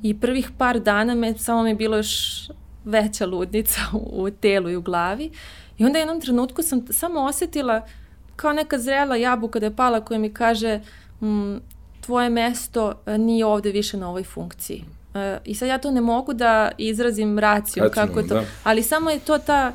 I 0.04 0.20
prvih 0.20 0.50
par 0.58 0.80
dana 0.80 1.16
me, 1.16 1.38
samo 1.38 1.64
mi 1.64 1.70
je 1.70 1.76
bilo 1.76 1.98
još 1.98 2.12
veća 2.84 3.26
ludnica 3.26 3.82
u, 3.94 4.24
u 4.24 4.30
telu 4.30 4.70
i 4.70 4.76
u 4.76 4.82
glavi. 4.82 5.32
I 5.78 5.86
onda 5.86 6.00
jednom 6.00 6.22
trenutku 6.22 6.62
sam 6.62 6.86
samo 6.92 7.20
osetila 7.20 7.78
uh, 7.78 8.05
kao 8.36 8.54
neka 8.54 8.80
zrela 8.80 9.16
jabuka 9.16 9.60
da 9.60 9.66
je 9.66 9.76
pala 9.76 10.02
koja 10.02 10.20
mi 10.20 10.34
kaže 10.34 10.80
mm, 11.22 11.56
tvoje 12.02 12.30
mesto 12.30 12.94
e, 13.06 13.18
nije 13.18 13.46
ovde 13.46 13.72
više 13.72 13.98
na 13.98 14.10
ovoj 14.10 14.24
funkciji. 14.24 14.84
E, 15.14 15.38
I 15.46 15.56
sad 15.56 15.68
ja 15.68 15.78
to 15.78 15.92
ne 15.92 16.02
mogu 16.02 16.34
da 16.34 16.72
izrazim 16.78 17.40
racijom 17.40 17.90
kako 17.94 18.20
je 18.20 18.28
to, 18.28 18.34
da. 18.34 18.44
ali 18.64 18.84
samo 18.84 19.10
je 19.10 19.20
to 19.20 19.38
ta 19.38 19.74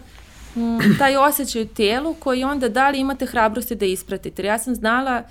mm, 0.56 0.78
taj 0.98 1.16
osjećaj 1.16 1.62
u 1.62 1.68
telu 1.68 2.14
koji 2.14 2.44
onda 2.44 2.68
da 2.68 2.90
li 2.90 2.98
imate 2.98 3.26
hrabrosti 3.26 3.74
da 3.74 3.84
ispratite. 3.86 4.42
Jer 4.42 4.46
ja 4.46 4.58
sam 4.58 4.74
znala 4.74 5.22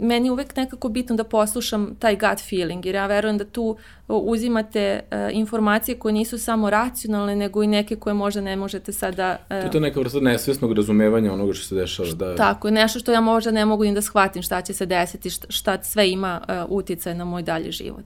meni 0.00 0.28
je 0.28 0.32
uvek 0.32 0.56
nekako 0.56 0.88
bitno 0.88 1.16
da 1.16 1.24
poslušam 1.24 1.94
taj 1.98 2.16
gut 2.16 2.48
feeling, 2.48 2.86
jer 2.86 2.94
ja 2.94 3.06
verujem 3.06 3.38
da 3.38 3.44
tu 3.44 3.76
uzimate 4.08 5.00
uh, 5.00 5.36
informacije 5.36 5.98
koje 5.98 6.12
nisu 6.12 6.38
samo 6.38 6.70
racionalne, 6.70 7.36
nego 7.36 7.62
i 7.62 7.66
neke 7.66 7.96
koje 7.96 8.14
možda 8.14 8.40
ne 8.40 8.56
možete 8.56 8.92
sada... 8.92 9.36
Uh, 9.40 9.48
to 9.48 9.54
je 9.54 9.70
to 9.70 9.80
neka 9.80 10.00
vrsta 10.00 10.20
nesvesnog 10.20 10.72
razumevanja 10.72 11.32
onoga 11.32 11.52
što 11.52 11.66
se 11.66 11.74
dešava. 11.74 12.12
Da... 12.12 12.36
Tako, 12.36 12.70
nešto 12.70 12.98
što 12.98 13.12
ja 13.12 13.20
možda 13.20 13.50
ne 13.50 13.64
mogu 13.64 13.84
ni 13.84 13.94
da 13.94 14.02
shvatim 14.02 14.42
šta 14.42 14.62
će 14.62 14.72
se 14.72 14.86
desiti, 14.86 15.30
šta, 15.30 15.46
šta 15.50 15.82
sve 15.82 16.10
ima 16.10 16.40
uh, 16.48 16.54
uticaj 16.68 17.14
na 17.14 17.24
moj 17.24 17.42
dalji 17.42 17.70
život. 17.70 18.04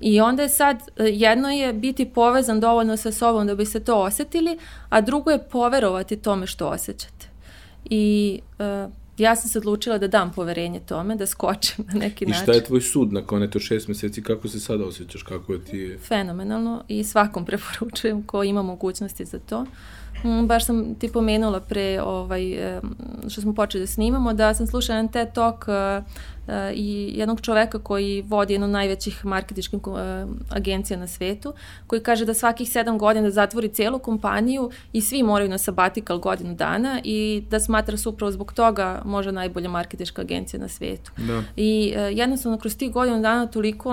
I 0.00 0.20
onda 0.20 0.42
je 0.42 0.48
sad, 0.48 0.82
jedno 0.96 1.50
je 1.50 1.72
biti 1.72 2.04
povezan 2.04 2.60
dovoljno 2.60 2.96
sa 2.96 3.12
sobom 3.12 3.46
da 3.46 3.54
biste 3.54 3.80
to 3.80 4.02
osetili, 4.02 4.58
a 4.88 5.00
drugo 5.00 5.30
je 5.30 5.48
poverovati 5.48 6.16
tome 6.16 6.46
što 6.46 6.68
osjećate. 6.68 7.26
I 7.84 8.40
uh, 8.58 8.92
ja 9.22 9.36
sam 9.36 9.50
se 9.50 9.58
odlučila 9.58 9.98
da 9.98 10.08
dam 10.08 10.32
poverenje 10.32 10.80
tome, 10.80 11.16
da 11.16 11.26
skočim 11.26 11.84
na 11.92 11.98
neki 11.98 12.26
način. 12.26 12.40
I 12.40 12.44
šta 12.44 12.52
je 12.52 12.64
tvoj 12.64 12.80
sud 12.80 13.12
nakon 13.12 13.42
eto 13.42 13.60
šest 13.60 13.88
meseci, 13.88 14.22
kako 14.22 14.48
se 14.48 14.60
sada 14.60 14.84
osjećaš, 14.84 15.22
kako 15.22 15.52
je 15.52 15.64
ti... 15.64 15.96
Fenomenalno 16.08 16.84
i 16.88 17.04
svakom 17.04 17.44
preporučujem 17.48 18.22
ko 18.22 18.42
ima 18.42 18.62
mogućnosti 18.62 19.24
za 19.24 19.38
to. 19.38 19.64
Mm, 20.24 20.46
baš 20.46 20.66
sam 20.66 20.94
ti 20.94 21.08
pomenula 21.12 21.60
pre 21.60 22.00
ovaj, 22.02 22.42
što 23.28 23.40
smo 23.40 23.54
počeli 23.54 23.82
da 23.82 23.86
snimamo, 23.86 24.32
da 24.32 24.54
sam 24.54 24.66
slušala 24.66 24.96
jedan 24.96 25.12
TED 25.12 25.32
Talk 25.32 25.64
uh, 25.68 26.04
i 26.74 27.12
jednog 27.16 27.40
čoveka 27.40 27.78
koji 27.78 28.22
vodi 28.22 28.54
jednu 28.54 28.68
najvećih 28.68 29.24
marketičkih 29.24 29.86
uh, 29.86 29.98
agencija 30.50 30.98
na 30.98 31.06
svetu, 31.06 31.54
koji 31.86 32.02
kaže 32.02 32.24
da 32.24 32.34
svakih 32.34 32.68
sedam 32.70 32.98
godina 32.98 33.30
zatvori 33.30 33.68
celu 33.68 33.98
kompaniju 33.98 34.70
i 34.92 35.00
svi 35.00 35.22
moraju 35.22 35.50
na 35.50 35.58
sabatikal 35.58 36.18
godinu 36.18 36.54
dana 36.54 37.00
i 37.04 37.42
da 37.50 37.60
smatra 37.60 37.96
se 37.96 38.08
upravo 38.08 38.32
zbog 38.32 38.52
toga 38.52 39.02
možda 39.04 39.32
najbolja 39.32 39.68
marketička 39.68 40.22
agencija 40.22 40.60
na 40.60 40.68
svetu. 40.68 41.12
Da. 41.16 41.42
I 41.56 41.94
uh, 41.96 42.18
jednostavno 42.18 42.58
kroz 42.58 42.76
tih 42.76 42.92
godinu 42.92 43.20
dana 43.20 43.46
toliko 43.46 43.92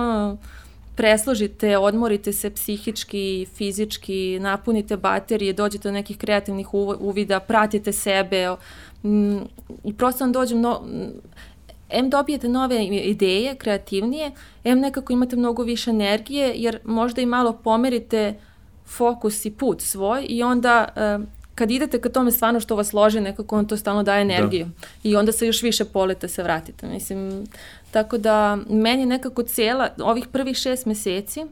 presložite, 0.96 1.78
odmorite 1.78 2.34
se 2.34 2.50
psihički, 2.50 3.46
fizički, 3.56 4.40
napunite 4.40 4.98
baterije, 4.98 5.54
dođete 5.54 5.88
do 5.88 5.94
nekih 5.94 6.18
kreativnih 6.18 6.74
uvida, 6.74 7.40
pratite 7.40 7.94
sebe 7.94 8.56
i 9.84 9.94
prosto 9.98 10.24
vam 10.24 10.32
dođe 10.32 10.56
mno, 10.56 10.82
em 11.90 12.10
dobijete 12.10 12.50
nove 12.50 12.86
ideje, 12.86 13.56
kreativnije, 13.56 14.32
em 14.64 14.80
nekako 14.80 15.14
imate 15.14 15.36
mnogo 15.36 15.64
više 15.64 15.90
energije, 15.90 16.54
jer 16.56 16.80
možda 16.84 17.22
i 17.22 17.26
malo 17.26 17.54
pomerite 17.54 18.34
fokus 18.86 19.46
i 19.46 19.52
put 19.52 19.82
svoj 19.82 20.26
i 20.30 20.44
onda 20.44 20.88
kad 21.60 21.72
idete 21.72 22.02
ka 22.02 22.10
tome 22.10 22.32
stvarno 22.32 22.60
što 22.60 22.76
vas 22.76 22.94
loži, 22.94 23.22
nekako 23.22 23.58
on 23.58 23.66
to 23.68 23.78
stalno 23.78 24.04
daje 24.04 24.26
da. 24.26 24.34
energiju. 24.34 24.66
Da. 24.66 24.88
I 25.04 25.16
onda 25.16 25.32
se 25.32 25.48
još 25.48 25.64
više 25.64 25.86
polete 25.86 26.28
se 26.28 26.44
vratite. 26.44 26.88
Mislim, 26.88 27.48
tako 27.92 28.18
da 28.18 28.58
meni 28.70 29.06
nekako 29.06 29.44
cijela, 29.44 29.90
ovih 30.02 30.28
prvih 30.28 30.58
šest 30.58 30.86
meseci, 30.86 31.46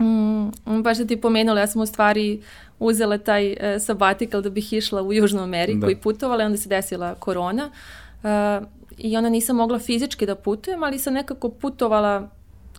mm, 0.00 0.82
baš 0.82 0.98
da 0.98 1.06
ti 1.06 1.20
pomenula, 1.20 1.60
ja 1.60 1.66
sam 1.66 1.82
u 1.82 1.86
stvari 1.86 2.42
uzela 2.78 3.18
taj 3.18 3.52
uh, 3.52 3.56
sabatikal 3.80 4.42
da 4.42 4.50
bih 4.50 4.72
išla 4.72 5.02
u 5.02 5.12
Južnu 5.12 5.42
Ameriku 5.42 5.86
da. 5.86 5.90
i 5.90 5.96
putovala 5.96 6.42
i 6.42 6.46
onda 6.46 6.58
se 6.58 6.68
desila 6.68 7.14
korona. 7.14 7.70
Uh, 8.22 8.66
I 8.98 9.16
onda 9.16 9.30
nisam 9.30 9.56
mogla 9.56 9.78
fizički 9.78 10.26
da 10.26 10.34
putujem, 10.34 10.82
ali 10.82 10.98
sam 10.98 11.14
nekako 11.14 11.48
putovala 11.48 12.30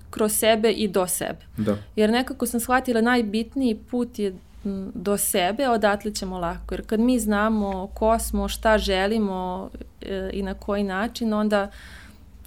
kroz 0.09 0.31
sebe 0.31 0.71
i 0.71 0.87
do 0.87 1.07
sebe. 1.07 1.39
Da. 1.57 1.77
Jer 1.95 2.09
nekako 2.09 2.45
sam 2.45 2.59
shvatila 2.59 3.01
najbitniji 3.01 3.75
put 3.75 4.19
je 4.19 4.35
do 4.93 5.17
sebe, 5.17 5.69
odatle 5.69 6.13
ćemo 6.13 6.39
lako. 6.39 6.73
Jer 6.73 6.85
kad 6.85 6.99
mi 6.99 7.19
znamo 7.19 7.87
ko 7.93 8.19
smo, 8.19 8.47
šta 8.47 8.77
želimo 8.77 9.69
e, 10.01 10.29
i 10.33 10.43
na 10.43 10.53
koji 10.53 10.83
način, 10.83 11.33
onda 11.33 11.71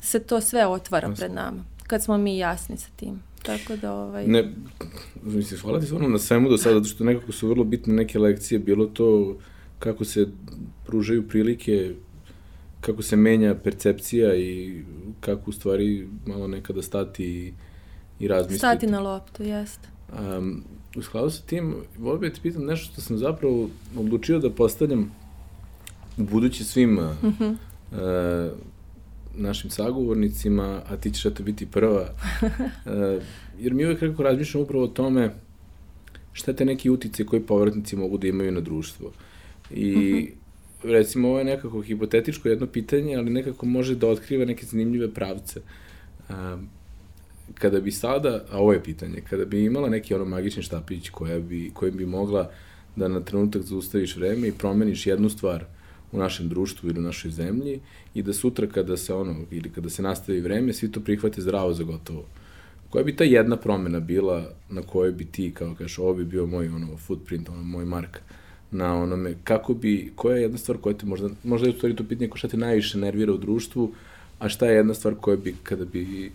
se 0.01 0.19
to 0.19 0.41
sve 0.41 0.67
otvara 0.67 1.09
Jasne. 1.09 1.17
pred 1.17 1.35
nama. 1.35 1.65
Kad 1.87 2.03
smo 2.03 2.19
mi 2.19 2.39
jasni 2.39 2.77
sa 2.77 2.89
tim. 2.97 3.23
Tako 3.43 3.77
da, 3.77 3.93
ovaj... 3.93 4.27
Ne, 4.27 4.53
mislim, 5.23 5.61
hvala 5.61 5.81
ti 5.81 5.87
stvarno 5.87 6.09
na 6.09 6.19
svemu 6.19 6.49
do 6.49 6.59
sada, 6.59 6.75
zato 6.75 6.89
što 6.89 7.05
nekako 7.05 7.33
su 7.33 7.49
vrlo 7.49 7.65
bitne 7.65 7.95
neke 7.95 8.19
lekcije, 8.19 8.59
bilo 8.59 8.87
to 8.87 9.39
kako 9.79 10.05
se 10.05 10.27
pružaju 10.87 11.29
prilike, 11.29 11.95
kako 12.81 13.03
se 13.03 13.17
menja 13.17 13.55
percepcija 13.55 14.35
i 14.37 14.83
kako 15.21 15.51
u 15.51 15.53
stvari 15.53 16.09
malo 16.27 16.47
nekada 16.47 16.83
stati 16.83 17.25
i, 17.25 17.53
i 18.21 18.29
razmisliti. 18.29 18.59
Stati 18.59 18.87
na 18.87 19.01
loptu, 19.01 19.43
jeste. 19.43 19.89
Um, 20.39 20.65
u 20.97 21.03
skladu 21.03 21.31
sa 21.31 21.43
tim, 21.43 21.75
volio 21.99 22.19
bih 22.19 22.31
da 22.31 22.37
te 22.37 22.43
pitam 22.43 22.65
nešto 22.65 22.93
što 22.93 23.01
sam 23.01 23.19
zapravo 23.19 23.69
odlučio 23.97 24.39
da 24.39 24.51
postavljam 24.51 25.13
u 26.19 26.23
budući 26.23 26.65
svim 26.65 26.99
-hmm. 26.99 27.57
uh, 27.93 28.59
našim 29.37 29.71
sagovornicima, 29.71 30.83
a 30.89 30.97
ti 30.97 31.11
ćeš 31.11 31.27
eto 31.27 31.43
biti 31.43 31.67
prva. 31.67 32.09
Uh, 32.43 33.23
jer 33.59 33.75
mi 33.75 33.85
uvek 33.85 34.01
kako 34.01 34.23
razmišljamo 34.23 34.65
upravo 34.65 34.85
o 34.85 34.89
tome 34.89 35.31
šta 36.33 36.53
te 36.53 36.65
neki 36.65 36.91
utice 36.91 37.27
koji 37.27 37.43
povratnici 37.43 37.97
mogu 37.97 38.19
da 38.19 38.27
imaju 38.29 38.53
na 38.53 38.61
društvo. 38.61 39.13
I 39.71 39.85
mm 39.85 40.01
-hmm. 40.01 40.40
Recimo 40.83 41.29
ovo 41.29 41.39
je 41.39 41.45
nekako 41.45 41.81
hipotetičko 41.81 42.49
jedno 42.49 42.67
pitanje, 42.67 43.17
ali 43.17 43.31
nekako 43.31 43.67
može 43.67 43.95
da 43.95 44.09
otkriva 44.09 44.45
neke 44.45 44.67
zanimljive 44.67 45.15
pravce. 45.15 45.61
Uh, 46.29 46.35
kada 47.55 47.81
bi 47.81 47.91
sada, 47.91 48.45
a 48.51 48.59
ovo 48.59 48.73
je 48.73 48.83
pitanje, 48.83 49.23
kada 49.31 49.45
bi 49.45 49.65
imala 49.65 49.89
neki 49.89 50.15
ono 50.15 50.25
magični 50.25 50.63
štapić 50.63 51.09
koja 51.09 51.41
bi, 51.41 51.71
kojim 51.75 51.97
bi 51.97 52.07
mogla 52.07 52.51
da 52.97 53.09
na 53.09 53.21
trenutak 53.21 53.63
zaustaviš 53.63 54.17
vreme 54.17 54.49
i 54.49 54.53
promeniš 54.53 55.07
jednu 55.07 55.29
stvar 55.29 55.65
u 56.13 56.19
našem 56.19 56.49
društvu 56.49 56.89
ili 56.91 56.99
u 56.99 57.03
našoj 57.03 57.31
zemlji 57.31 57.81
i 58.15 58.23
da 58.23 58.33
sutra 58.33 58.67
kada 58.67 58.97
se 58.97 59.15
ono, 59.15 59.37
ili 59.51 59.71
kada 59.71 59.91
se 59.91 60.03
nastavi 60.03 60.41
vreme, 60.41 60.73
svi 60.73 60.93
to 60.93 61.01
prihvate 61.01 61.43
zdravo 61.43 61.73
za 61.73 61.85
gotovo. 61.85 62.25
Koja 62.91 63.05
bi 63.05 63.17
ta 63.17 63.25
jedna 63.25 63.57
promena 63.57 64.01
bila 64.01 64.53
na 64.71 64.83
kojoj 64.83 65.13
bi 65.13 65.25
ti, 65.25 65.51
kao 65.55 65.75
kažeš, 65.75 65.99
ovo 65.99 66.15
bi 66.15 66.25
bio 66.25 66.47
moj 66.47 66.69
ono, 66.69 66.97
footprint, 66.97 67.49
ono, 67.49 67.63
moj 67.63 67.85
mark 67.85 68.21
na 68.71 69.03
onome, 69.03 69.35
kako 69.45 69.75
bi, 69.75 70.13
koja 70.15 70.37
je 70.37 70.43
jedna 70.43 70.59
stvar 70.59 70.79
koja 70.79 70.95
te 70.95 71.07
možda, 71.07 71.29
možda 71.45 71.67
je 71.67 71.75
u 71.75 71.77
stvari 71.77 71.97
to 71.97 72.05
pitanje 72.05 72.31
šta 72.35 72.49
te 72.49 72.57
najviše 72.57 72.99
nervira 72.99 73.33
u 73.33 73.39
društvu, 73.39 73.93
a 74.39 74.49
šta 74.49 74.67
je 74.67 74.77
jedna 74.77 74.95
stvar 74.95 75.15
koja 75.15 75.37
bi, 75.37 75.55
kada 75.63 75.85
bi 75.85 76.33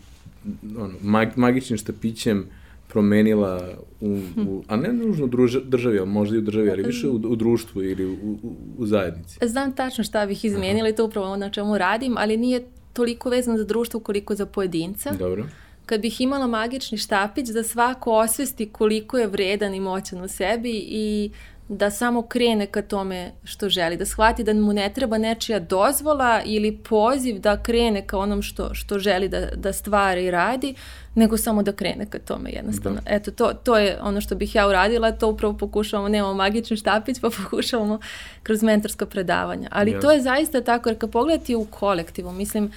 ono, 0.78 0.94
mag, 1.02 1.30
magičnim 1.36 1.78
štapićem 1.78 2.46
promenila 2.88 3.78
u, 4.02 4.20
u 4.48 4.64
a 4.68 4.76
ne 4.76 4.94
nužno 4.94 5.26
u 5.26 5.28
druž, 5.28 5.58
državi, 5.64 6.00
ali 6.00 6.10
možda 6.10 6.36
i 6.36 6.40
u 6.40 6.42
državi, 6.42 6.70
ali 6.70 6.84
više 6.84 7.08
u, 7.08 7.16
u 7.16 7.36
društvu 7.36 7.84
ili 7.84 8.06
u, 8.06 8.14
u, 8.14 8.56
u 8.78 8.86
zajednici. 8.86 9.40
Znam 9.42 9.76
tačno 9.76 10.04
šta 10.04 10.26
bih 10.26 10.46
izmenila 10.46 10.90
i 10.90 10.96
to 10.96 11.06
upravo 11.06 11.28
ono 11.28 11.36
na 11.36 11.50
čemu 11.50 11.78
radim, 11.78 12.16
ali 12.18 12.38
nije 12.38 12.66
toliko 12.94 13.30
vezano 13.30 13.58
za 13.58 13.64
društvo 13.64 14.00
koliko 14.00 14.36
za 14.36 14.46
pojedinca. 14.46 15.12
Dobro. 15.20 15.46
Kad 15.86 16.02
bih 16.02 16.22
imala 16.22 16.48
magični 16.48 16.98
štapić 16.98 17.50
da 17.50 17.64
svako 17.64 18.12
osvesti 18.12 18.70
koliko 18.70 19.18
je 19.18 19.28
vredan 19.28 19.74
i 19.74 19.80
moćan 19.80 20.24
u 20.24 20.28
sebi 20.28 20.86
i 20.88 21.30
da 21.68 21.92
samo 21.92 22.22
krene 22.22 22.66
ka 22.66 22.82
tome 22.82 23.32
što 23.44 23.70
želi, 23.70 23.98
da 23.98 24.06
shvati 24.06 24.44
da 24.44 24.54
mu 24.54 24.74
ne 24.74 24.92
treba 24.94 25.18
nečija 25.18 25.60
dozvola 25.60 26.42
ili 26.46 26.78
poziv 26.78 27.40
da 27.40 27.64
krene 27.64 28.08
ka 28.08 28.18
onom 28.18 28.42
što, 28.42 28.74
što 28.74 29.00
želi 29.00 29.30
da, 29.30 29.46
da 29.56 29.74
stvara 29.74 30.20
i 30.20 30.32
radi, 30.32 30.76
nego 31.16 31.38
samo 31.38 31.64
da 31.64 31.72
krene 31.72 32.06
ka 32.06 32.20
tome 32.20 32.50
jednostavno. 32.52 33.00
Da. 33.06 33.16
Eto, 33.16 33.32
to, 33.32 33.54
to 33.54 33.78
je 33.78 33.98
ono 34.02 34.22
što 34.22 34.36
bih 34.36 34.56
ja 34.56 34.68
uradila, 34.68 35.12
to 35.12 35.28
upravo 35.28 35.54
pokušavamo, 35.54 36.10
nemamo 36.10 36.34
magični 36.34 36.78
štapić, 36.78 37.20
pa 37.20 37.30
pokušavamo 37.44 38.00
kroz 38.44 38.64
mentorska 38.64 39.06
predavanja. 39.06 39.70
Ali 39.72 39.92
yes. 39.92 40.02
to 40.02 40.12
je 40.12 40.22
zaista 40.22 40.62
tako, 40.62 40.90
jer 40.90 41.00
kad 41.00 41.12
pogledati 41.12 41.56
u 41.56 41.66
kolektivu, 41.66 42.32
mislim, 42.32 42.72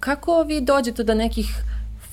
kako 0.00 0.42
vi 0.42 0.60
dođete 0.60 1.02
do 1.02 1.14
nekih 1.14 1.46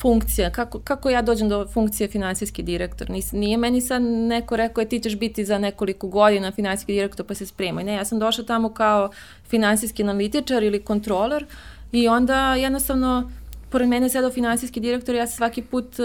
funkcija, 0.01 0.49
kako, 0.49 0.79
kako 0.79 1.09
ja 1.09 1.21
dođem 1.21 1.49
do 1.49 1.67
funkcije 1.67 2.07
finansijski 2.07 2.63
direktor. 2.63 3.09
Nis, 3.09 3.31
nije 3.31 3.57
meni 3.57 3.81
sad 3.81 4.01
neko 4.01 4.55
rekao 4.55 4.81
je 4.81 4.89
ti 4.89 4.99
ćeš 4.99 5.17
biti 5.17 5.45
za 5.45 5.57
nekoliko 5.57 6.07
godina 6.07 6.51
finansijski 6.51 6.93
direktor 6.93 7.25
pa 7.25 7.33
se 7.33 7.45
spremaj. 7.45 7.83
Ne, 7.83 7.93
ja 7.93 8.05
sam 8.05 8.19
došla 8.19 8.43
tamo 8.43 8.69
kao 8.69 9.09
finansijski 9.49 10.03
analitičar 10.03 10.63
ili 10.63 10.81
kontroler 10.81 11.45
i 11.91 12.07
onda 12.07 12.55
jednostavno 12.55 13.31
pored 13.69 13.89
mene 13.89 14.09
sedao 14.09 14.31
finansijski 14.31 14.79
direktor, 14.79 15.15
ja 15.15 15.27
se 15.27 15.35
svaki 15.35 15.61
put 15.61 15.95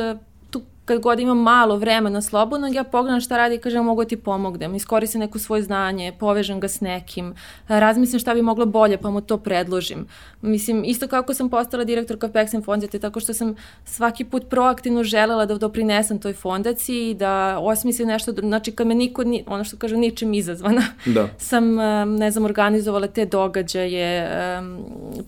kad 0.87 1.01
god 1.01 1.21
imam 1.21 1.39
malo 1.39 1.77
vremena 1.77 2.23
slobodnog, 2.23 2.75
ja 2.75 2.85
pogledam 2.85 3.21
šta 3.21 3.37
radi 3.37 3.55
i 3.55 3.59
kažem 3.59 3.85
mogu 3.85 4.05
da 4.05 4.09
ti 4.09 4.17
pomognem, 4.17 4.75
iskoristim 4.75 5.21
neko 5.21 5.39
svoje 5.39 5.63
znanje, 5.63 6.13
povežem 6.19 6.61
ga 6.61 6.69
s 6.69 6.81
nekim, 6.81 7.35
razmislim 7.69 8.21
šta 8.21 8.35
bi 8.35 8.43
moglo 8.43 8.67
bolje 8.67 8.99
pa 8.99 9.11
mu 9.11 9.21
to 9.21 9.39
predložim. 9.39 10.07
Mislim, 10.43 10.85
isto 10.85 11.09
kako 11.09 11.35
sam 11.35 11.49
postala 11.51 11.85
direktorka 11.85 12.29
Pexen 12.29 12.65
fondate, 12.65 12.99
tako 12.99 13.21
što 13.21 13.35
sam 13.35 13.55
svaki 13.85 14.25
put 14.25 14.49
proaktivno 14.51 15.05
želela 15.05 15.47
da 15.47 15.59
doprinesem 15.59 16.19
toj 16.19 16.33
fondaciji, 16.33 17.15
da 17.15 17.59
osmislim 17.59 18.09
nešto, 18.09 18.33
znači 18.33 18.73
kad 18.73 18.87
me 18.87 18.95
niko, 18.95 19.25
ni, 19.25 19.45
ono 19.47 19.65
što 19.65 19.77
kažem, 19.77 20.01
ničim 20.01 20.35
izazvana, 20.35 20.83
da. 21.07 21.29
sam, 21.39 21.75
ne 22.19 22.31
znam, 22.31 22.45
organizovala 22.45 23.07
te 23.07 23.25
događaje, 23.27 24.31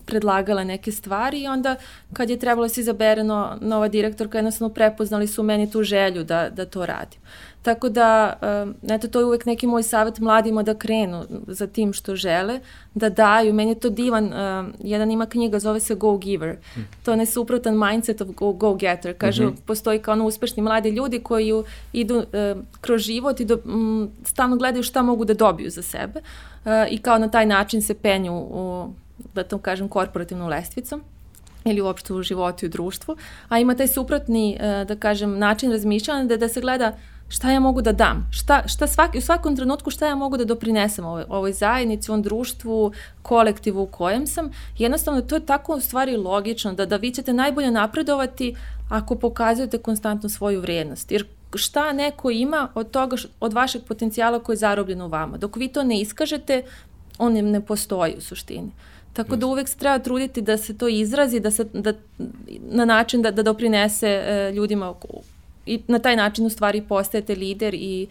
predlagala 0.05 0.65
neke 0.65 0.93
stvari 0.93 1.43
i 1.43 1.47
onda 1.47 1.77
kad 2.13 2.31
je 2.31 2.39
trebalo 2.39 2.65
da 2.65 2.69
se 2.69 2.81
izabere 2.81 3.25
no, 3.25 3.59
nova 3.61 3.89
direktorka, 3.89 4.39
jednostavno 4.39 4.75
prepoznali 4.75 5.27
su 5.27 5.48
meni 5.49 5.71
tu 5.71 5.83
želju 5.83 6.25
da, 6.25 6.49
da 6.51 6.67
to 6.67 6.87
radim. 6.87 7.21
Tako 7.63 7.89
da, 7.89 8.39
um, 8.63 8.75
eto, 8.91 9.09
to 9.09 9.21
je 9.21 9.25
uvek 9.25 9.47
neki 9.47 9.67
moj 9.67 9.83
savjet 9.83 10.19
mladima 10.19 10.63
da 10.63 10.75
krenu 10.75 11.25
za 11.47 11.67
tim 11.67 11.93
što 11.93 12.17
žele, 12.17 12.61
da 12.95 13.09
daju. 13.09 13.53
Meni 13.55 13.71
je 13.71 13.81
to 13.81 13.91
divan, 13.91 14.25
um, 14.25 14.73
jedan 14.81 15.11
ima 15.11 15.27
knjiga, 15.27 15.59
zove 15.59 15.81
se 15.81 15.95
Go 15.95 16.17
Giver. 16.17 16.57
Mm. 16.77 16.81
To 17.03 17.11
je 17.11 17.17
nesuprotan 17.17 17.79
mindset 17.79 18.21
of 18.21 18.29
go, 18.29 18.53
go 18.53 18.75
getter. 18.75 19.15
Kaže, 19.19 19.45
mm 19.45 19.49
-hmm. 19.49 19.61
postoji 19.67 19.99
kao 19.99 20.13
ono 20.13 20.27
uspešni 20.27 20.63
mladi 20.63 20.91
ljudi 20.91 21.19
koji 21.19 21.53
idu 21.93 22.17
uh, 22.17 22.25
kroz 22.81 23.03
život 23.03 23.41
i 23.41 23.45
do, 23.45 23.59
um, 23.65 24.11
stalno 24.25 24.57
gledaju 24.57 24.83
šta 24.83 25.03
mogu 25.03 25.25
da 25.25 25.35
dobiju 25.35 25.71
za 25.71 25.83
sebe 25.83 26.21
uh, 26.21 26.71
i 26.91 26.99
kao 26.99 27.19
na 27.19 27.29
taj 27.31 27.47
način 27.47 27.83
se 27.83 27.95
penju 27.95 28.33
u, 28.33 28.89
da 29.35 29.45
to 29.45 29.59
kažem, 29.59 29.89
korporativnu 29.89 30.49
lestvicu 30.49 31.01
ili 31.71 31.81
uopšte 31.81 32.15
u 32.15 32.23
životu 32.23 32.65
i 32.65 32.69
u 32.69 32.71
društvu, 32.71 33.17
a 33.49 33.59
ima 33.59 33.75
taj 33.75 33.89
suprotni, 33.89 34.57
e, 34.61 34.85
da 34.85 34.97
kažem, 34.97 35.39
način 35.39 35.73
razmišljanja 35.73 36.25
da, 36.25 36.37
da 36.37 36.49
se 36.49 36.61
gleda 36.61 36.97
šta 37.29 37.51
ja 37.51 37.61
mogu 37.61 37.83
da 37.83 37.93
dam, 37.93 38.29
šta, 38.31 38.69
šta 38.69 38.87
svaki, 38.87 39.19
u 39.19 39.21
svakom 39.21 39.57
trenutku 39.57 39.91
šta 39.91 40.07
ja 40.07 40.15
mogu 40.15 40.37
da 40.37 40.45
doprinesem 40.45 41.05
ovoj, 41.05 41.25
ovoj 41.29 41.53
zajednici, 41.53 42.11
ovom 42.11 42.23
društvu, 42.23 42.93
kolektivu 43.23 43.83
u 43.83 43.87
kojem 43.87 44.27
sam. 44.27 44.51
Jednostavno, 44.79 45.23
to 45.23 45.35
je 45.35 45.47
tako 45.47 45.75
u 45.75 45.81
stvari 45.81 46.17
logično, 46.17 46.73
da, 46.73 46.87
da 46.87 46.97
vi 46.97 47.11
ćete 47.11 47.33
najbolje 47.33 47.71
napredovati 47.71 48.57
ako 48.89 49.15
pokazujete 49.15 49.79
konstantno 49.79 50.29
svoju 50.29 50.61
vrednost. 50.61 51.13
Jer 51.13 51.27
šta 51.55 51.93
neko 51.93 52.31
ima 52.31 52.69
od 52.75 52.91
toga, 52.91 53.17
od 53.41 53.53
vašeg 53.53 53.83
potencijala 53.89 54.39
koji 54.39 54.55
je 54.55 54.59
zarobljen 54.59 55.03
u 55.03 55.09
vama. 55.09 55.37
Dok 55.37 55.57
vi 55.57 55.69
to 55.69 55.85
ne 55.85 56.01
iskažete, 56.01 56.63
on 57.19 57.33
ne 57.33 57.61
postoji 57.61 58.15
u 58.17 58.21
suštini. 58.21 58.71
Tako 59.19 59.37
da 59.37 59.47
uvek 59.47 59.69
se 59.69 59.77
treba 59.77 59.99
truditi 59.99 60.43
da 60.43 60.57
se 60.57 60.79
to 60.79 60.89
izrazi, 60.89 61.41
da 61.41 61.51
se, 61.51 61.65
da, 61.73 61.93
na 62.61 62.85
način 62.85 63.23
da, 63.23 63.31
da 63.31 63.43
doprinese 63.43 64.07
e, 64.07 64.53
ljudima 64.55 64.95
i 65.67 65.81
na 65.89 65.99
taj 65.99 66.17
način 66.17 66.47
u 66.47 66.51
stvari 66.51 66.83
postajete 66.89 67.35
lider 67.35 67.75
i 67.75 68.07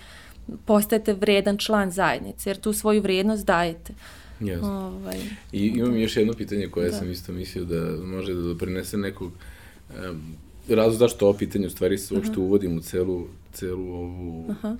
postajete 0.66 1.14
vredan 1.14 1.58
član 1.58 1.92
zajednice, 1.92 2.50
jer 2.50 2.58
tu 2.60 2.74
svoju 2.74 3.02
vrednost 3.02 3.46
dajete. 3.46 3.94
Yes. 4.42 4.64
Ovaj. 4.64 5.18
I 5.52 5.68
imam 5.68 5.98
još 5.98 6.18
jedno 6.18 6.34
pitanje 6.34 6.68
koje 6.68 6.90
da. 6.90 6.98
sam 6.98 7.12
isto 7.12 7.32
mislio 7.32 7.66
da 7.66 8.06
može 8.06 8.34
da 8.34 8.42
doprinese 8.42 8.98
nekog 8.98 9.32
um, 9.32 10.36
razlog 10.70 11.00
zašto 11.00 11.26
ovo 11.26 11.38
pitanje 11.38 11.68
u 11.68 11.70
stvari 11.70 11.98
se 11.98 12.16
uopšte 12.16 12.40
uvodim 12.40 12.78
u 12.78 12.80
celu, 12.80 13.28
celu 13.54 13.94
ovu 13.94 14.46
-huh. 14.48 14.78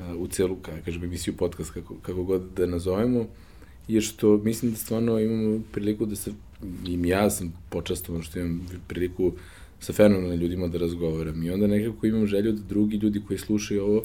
uh, 0.00 0.20
u 0.20 0.26
celu, 0.28 0.56
kako 0.56 0.78
kažem, 0.84 1.04
emisiju 1.04 1.36
podcast, 1.36 1.70
kako, 1.70 1.94
kako 2.02 2.22
god 2.22 2.42
da 2.56 2.66
nazovemo, 2.66 3.26
je 3.88 4.00
što 4.00 4.36
mislim 4.36 4.70
da 4.70 4.76
stvarno 4.76 5.18
imamo 5.20 5.60
priliku 5.72 6.06
da 6.06 6.16
se, 6.16 6.30
i 6.86 7.08
ja 7.08 7.30
sam 7.30 7.52
počastovan 7.70 8.22
što 8.22 8.38
imam 8.38 8.68
priliku 8.88 9.32
sa 9.80 9.92
fenomenalnim 9.92 10.40
ljudima 10.40 10.68
da 10.68 10.78
razgovaram 10.78 11.42
i 11.42 11.50
onda 11.50 11.66
nekako 11.66 12.06
imam 12.06 12.26
želju 12.26 12.52
da 12.52 12.62
drugi 12.68 12.96
ljudi 12.96 13.22
koji 13.26 13.38
slušaju 13.38 13.84
ovo 13.84 14.02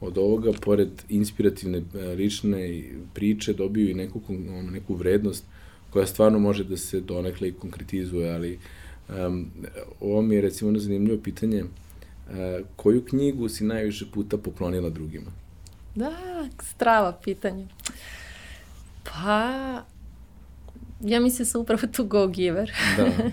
od 0.00 0.18
ovoga, 0.18 0.52
pored 0.60 0.88
inspirativne 1.08 1.78
e, 1.78 2.14
lične 2.14 2.82
priče, 3.14 3.52
dobiju 3.52 3.90
i 3.90 3.94
neku, 3.94 4.20
ono, 4.28 4.70
neku 4.70 4.94
vrednost 4.94 5.44
koja 5.90 6.06
stvarno 6.06 6.38
može 6.38 6.64
da 6.64 6.76
se 6.76 7.00
donekle 7.00 7.48
i 7.48 7.52
konkretizuje, 7.52 8.30
ali 8.32 8.58
um, 9.08 9.46
ovo 10.00 10.22
mi 10.22 10.34
je 10.34 10.40
recimo 10.40 10.68
ono 10.68 10.78
zanimljivo 10.78 11.18
pitanje, 11.22 11.62
uh, 11.62 11.68
koju 12.76 13.04
knjigu 13.04 13.48
si 13.48 13.64
najviše 13.64 14.06
puta 14.14 14.38
poklonila 14.38 14.90
drugima? 14.90 15.30
Da, 15.94 16.12
strava 16.62 17.12
pitanje. 17.24 17.66
Pa, 19.04 19.52
ja 21.00 21.20
mislim 21.20 21.38
da 21.38 21.44
sam 21.44 21.60
upravo 21.60 21.82
tu 21.92 22.04
go 22.04 22.26
giver. 22.26 22.72
da. 22.96 23.06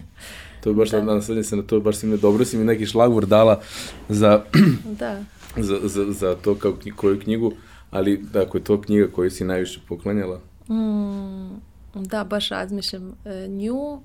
To 0.64 0.70
je 0.70 0.74
baš, 0.74 0.90
da. 0.90 1.02
nasledim 1.02 1.44
se 1.44 1.56
na 1.56 1.64
to, 1.64 1.80
baš 1.80 1.96
si 1.96 2.08
mi 2.08 2.18
dobro 2.18 2.46
si 2.46 2.58
mi 2.58 2.66
neki 2.66 2.86
šlagvor 2.86 3.26
dala 3.26 3.62
za, 4.10 4.44
da. 5.00 5.24
za, 5.58 5.80
za, 5.84 6.12
za 6.12 6.36
to 6.36 6.56
kao 6.56 6.74
knji, 6.74 6.92
koju 6.92 7.20
knjigu, 7.20 7.52
ali 7.92 8.18
da, 8.34 8.42
ako 8.42 8.58
je 8.58 8.64
to 8.64 8.82
knjiga 8.82 9.08
koju 9.12 9.32
si 9.32 9.44
najviše 9.44 9.80
poklanjala? 9.88 10.40
Mm, 10.70 11.62
da, 11.96 12.24
baš 12.24 12.50
razmišljam. 12.50 13.16
E, 13.26 13.48
nju, 13.48 14.02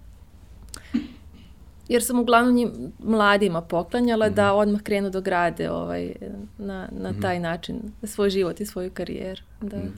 jer 1.89 2.05
sam 2.05 2.21
uglavnom 2.21 2.55
njim, 2.55 2.71
mladima 3.05 3.61
poklanjala 3.61 4.27
mm 4.27 4.31
-hmm. 4.33 4.37
da 4.37 4.49
mhm. 4.49 4.59
odmah 4.59 4.83
krenu 4.83 5.11
do 5.11 5.21
grade 5.21 5.71
ovaj, 5.71 6.13
na, 6.59 6.89
na 6.93 7.11
mm 7.11 7.15
-hmm. 7.15 7.23
taj 7.23 7.41
način 7.41 7.81
svoj 8.03 8.31
život 8.31 8.61
i 8.61 8.67
svoju 8.67 8.91
karijeru. 8.91 9.43
Da. 9.61 9.77
Mm. 9.77 9.93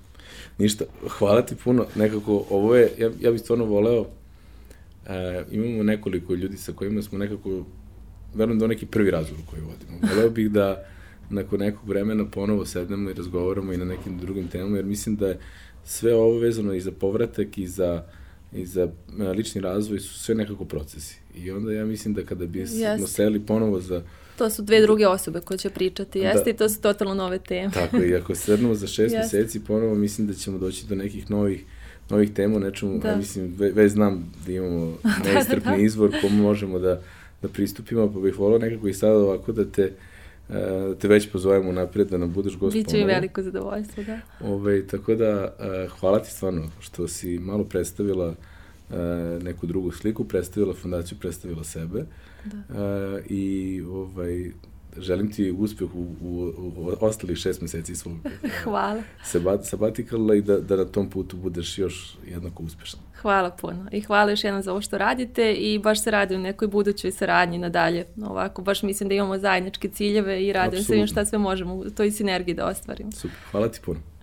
Ništa, 0.59 0.85
hvala 1.09 1.43
ti 1.43 1.55
puno. 1.65 1.87
Nekako, 1.95 2.45
ovo 2.51 2.77
je, 2.77 2.93
ja, 2.99 3.11
ja 3.21 3.31
bih 3.31 3.41
stvarno 3.41 3.65
voleo, 3.65 4.07
e, 5.07 5.45
imamo 5.51 5.83
nekoliko 5.83 6.35
ljudi 6.35 6.57
sa 6.57 6.73
kojima 6.73 7.03
smo 7.03 7.19
nekako, 7.19 7.65
verujem 8.35 8.59
da 8.59 8.65
je 8.65 8.69
neki 8.69 8.87
prvi 8.87 9.11
razgovor 9.11 9.45
koji 9.51 9.63
vodimo. 9.63 10.15
Voleo 10.15 10.31
bih 10.31 10.51
da 10.51 10.85
nakon 11.31 11.61
nekog 11.61 11.89
vremena 11.89 12.31
ponovo 12.31 12.67
sednemo 12.67 13.11
i 13.11 13.15
razgovaramo 13.15 13.73
i 13.73 13.77
na 13.77 13.85
nekim 13.85 14.19
drugim 14.19 14.49
temama, 14.49 14.77
jer 14.77 14.85
mislim 14.85 15.17
da 15.17 15.29
je 15.29 15.39
sve 15.85 16.15
ovo 16.15 16.39
vezano 16.39 16.75
i 16.75 16.81
za 16.81 16.93
povratak 16.93 17.59
i 17.59 17.67
za, 17.67 18.05
i 18.55 18.67
za 18.67 18.89
e, 19.21 19.25
lični 19.25 19.61
razvoj 19.61 20.01
su 20.01 20.19
sve 20.19 20.35
nekako 20.35 20.65
procesi. 20.65 21.17
I 21.35 21.51
onda 21.51 21.73
ja 21.73 21.85
mislim 21.85 22.15
da 22.15 22.23
kada 22.23 22.47
bi 22.47 22.67
smo 22.67 23.07
seli 23.07 23.41
ponovo 23.41 23.81
za 23.81 24.03
To 24.39 24.51
su 24.51 24.63
dve 24.63 24.81
druge 24.81 25.07
osobe 25.07 25.41
koje 25.41 25.59
će 25.59 25.71
pričati, 25.71 26.21
da. 26.21 26.29
jeste, 26.29 26.45
da. 26.45 26.51
i 26.51 26.57
to 26.57 26.69
su 26.69 26.81
totalno 26.81 27.15
nove 27.15 27.39
teme. 27.39 27.71
Tako, 27.73 27.97
i 27.97 28.15
ako 28.15 28.35
sednemo 28.35 28.75
za 28.75 28.87
šest 28.87 29.15
meseci 29.15 29.61
ponovo, 29.61 29.95
mislim 29.95 30.27
da 30.27 30.35
ćemo 30.35 30.59
doći 30.59 30.87
do 30.87 30.95
nekih 30.95 31.31
novih 31.31 31.65
novih 32.11 32.33
tema, 32.33 32.59
nečemu, 32.59 32.99
da. 32.99 33.09
ja 33.09 33.17
mislim, 33.17 33.55
ve, 33.59 33.71
već 33.71 33.93
znam 33.93 34.33
da 34.47 34.53
imamo 34.53 34.99
nestrpni 35.25 35.65
da, 35.65 35.71
da, 35.71 35.77
da. 35.77 35.83
izvor 35.83 36.13
komu 36.21 36.43
možemo 36.43 36.79
da, 36.79 37.03
da 37.43 37.49
pristupimo, 37.49 38.13
pa 38.13 38.21
bih 38.21 38.39
volao 38.39 38.59
nekako 38.59 38.89
i 38.89 38.95
sada 38.95 39.15
ovako 39.15 39.53
da 39.53 39.65
te, 39.65 39.85
uh, 39.85 40.14
te 41.01 41.09
već 41.09 41.31
pozovemo 41.33 41.73
napred, 41.73 42.09
da 42.09 42.19
nam 42.19 42.33
budeš 42.33 42.57
gost 42.57 42.77
Biće 42.77 42.97
mi 42.97 43.05
veliko 43.05 43.43
zadovoljstvo, 43.43 44.05
da. 44.05 44.19
Ove, 44.41 44.87
tako 44.87 45.15
da, 45.15 45.55
uh, 45.59 45.99
hvala 45.99 46.19
ti 46.19 46.31
stvarno 46.31 46.71
što 46.81 47.09
si 47.09 47.39
malo 47.39 47.65
predstavila 47.65 48.29
uh, 48.29 48.97
neku 49.43 49.67
drugu 49.67 49.91
sliku, 49.91 50.25
predstavila 50.25 50.75
fondaciju, 50.75 51.19
predstavila 51.21 51.65
sebe. 51.65 52.05
Da. 52.45 53.19
I 53.29 53.83
ovaj, 53.89 54.53
želim 54.99 55.33
ti 55.33 55.51
uspeh 55.59 55.95
u, 55.95 56.07
u, 56.21 56.53
u 56.77 56.91
ostalih 57.01 57.37
šest 57.37 57.61
meseci 57.61 57.97
svog 57.97 58.15
Hvala. 58.65 59.03
Sabat, 59.25 59.65
sabatikala 59.65 60.35
i 60.35 60.43
da, 60.43 60.61
da 60.61 60.77
na 60.77 60.85
tom 60.85 61.11
putu 61.11 61.37
budeš 61.37 61.79
još 61.79 62.17
jednako 62.27 62.63
uspešan. 62.63 63.01
Hvala 63.23 63.51
puno 63.51 63.89
i 63.93 64.01
hvala 64.01 64.31
još 64.31 64.45
jednom 64.45 64.63
za 64.63 64.73
ovo 64.73 64.81
što 64.81 64.99
radite 64.99 65.53
i 65.53 65.79
baš 65.79 66.03
se 66.03 66.11
radim 66.11 66.41
nekoj 66.41 66.69
budućoj 66.69 67.11
saradnji 67.11 67.59
nadalje. 67.59 68.05
Ovako, 68.23 68.63
baš 68.63 68.83
mislim 68.83 69.09
da 69.09 69.15
imamo 69.15 69.39
zajedničke 69.39 69.89
ciljeve 69.89 70.45
i 70.45 70.53
radim 70.53 70.83
se 70.83 71.07
šta 71.07 71.25
sve 71.25 71.39
možemo 71.39 71.75
u 71.75 71.91
toj 71.91 72.11
sinergiji 72.11 72.55
da 72.55 72.67
ostvarimo. 72.67 73.13
Super, 73.13 73.39
hvala 73.51 73.69
ti 73.69 73.81
puno. 73.85 74.14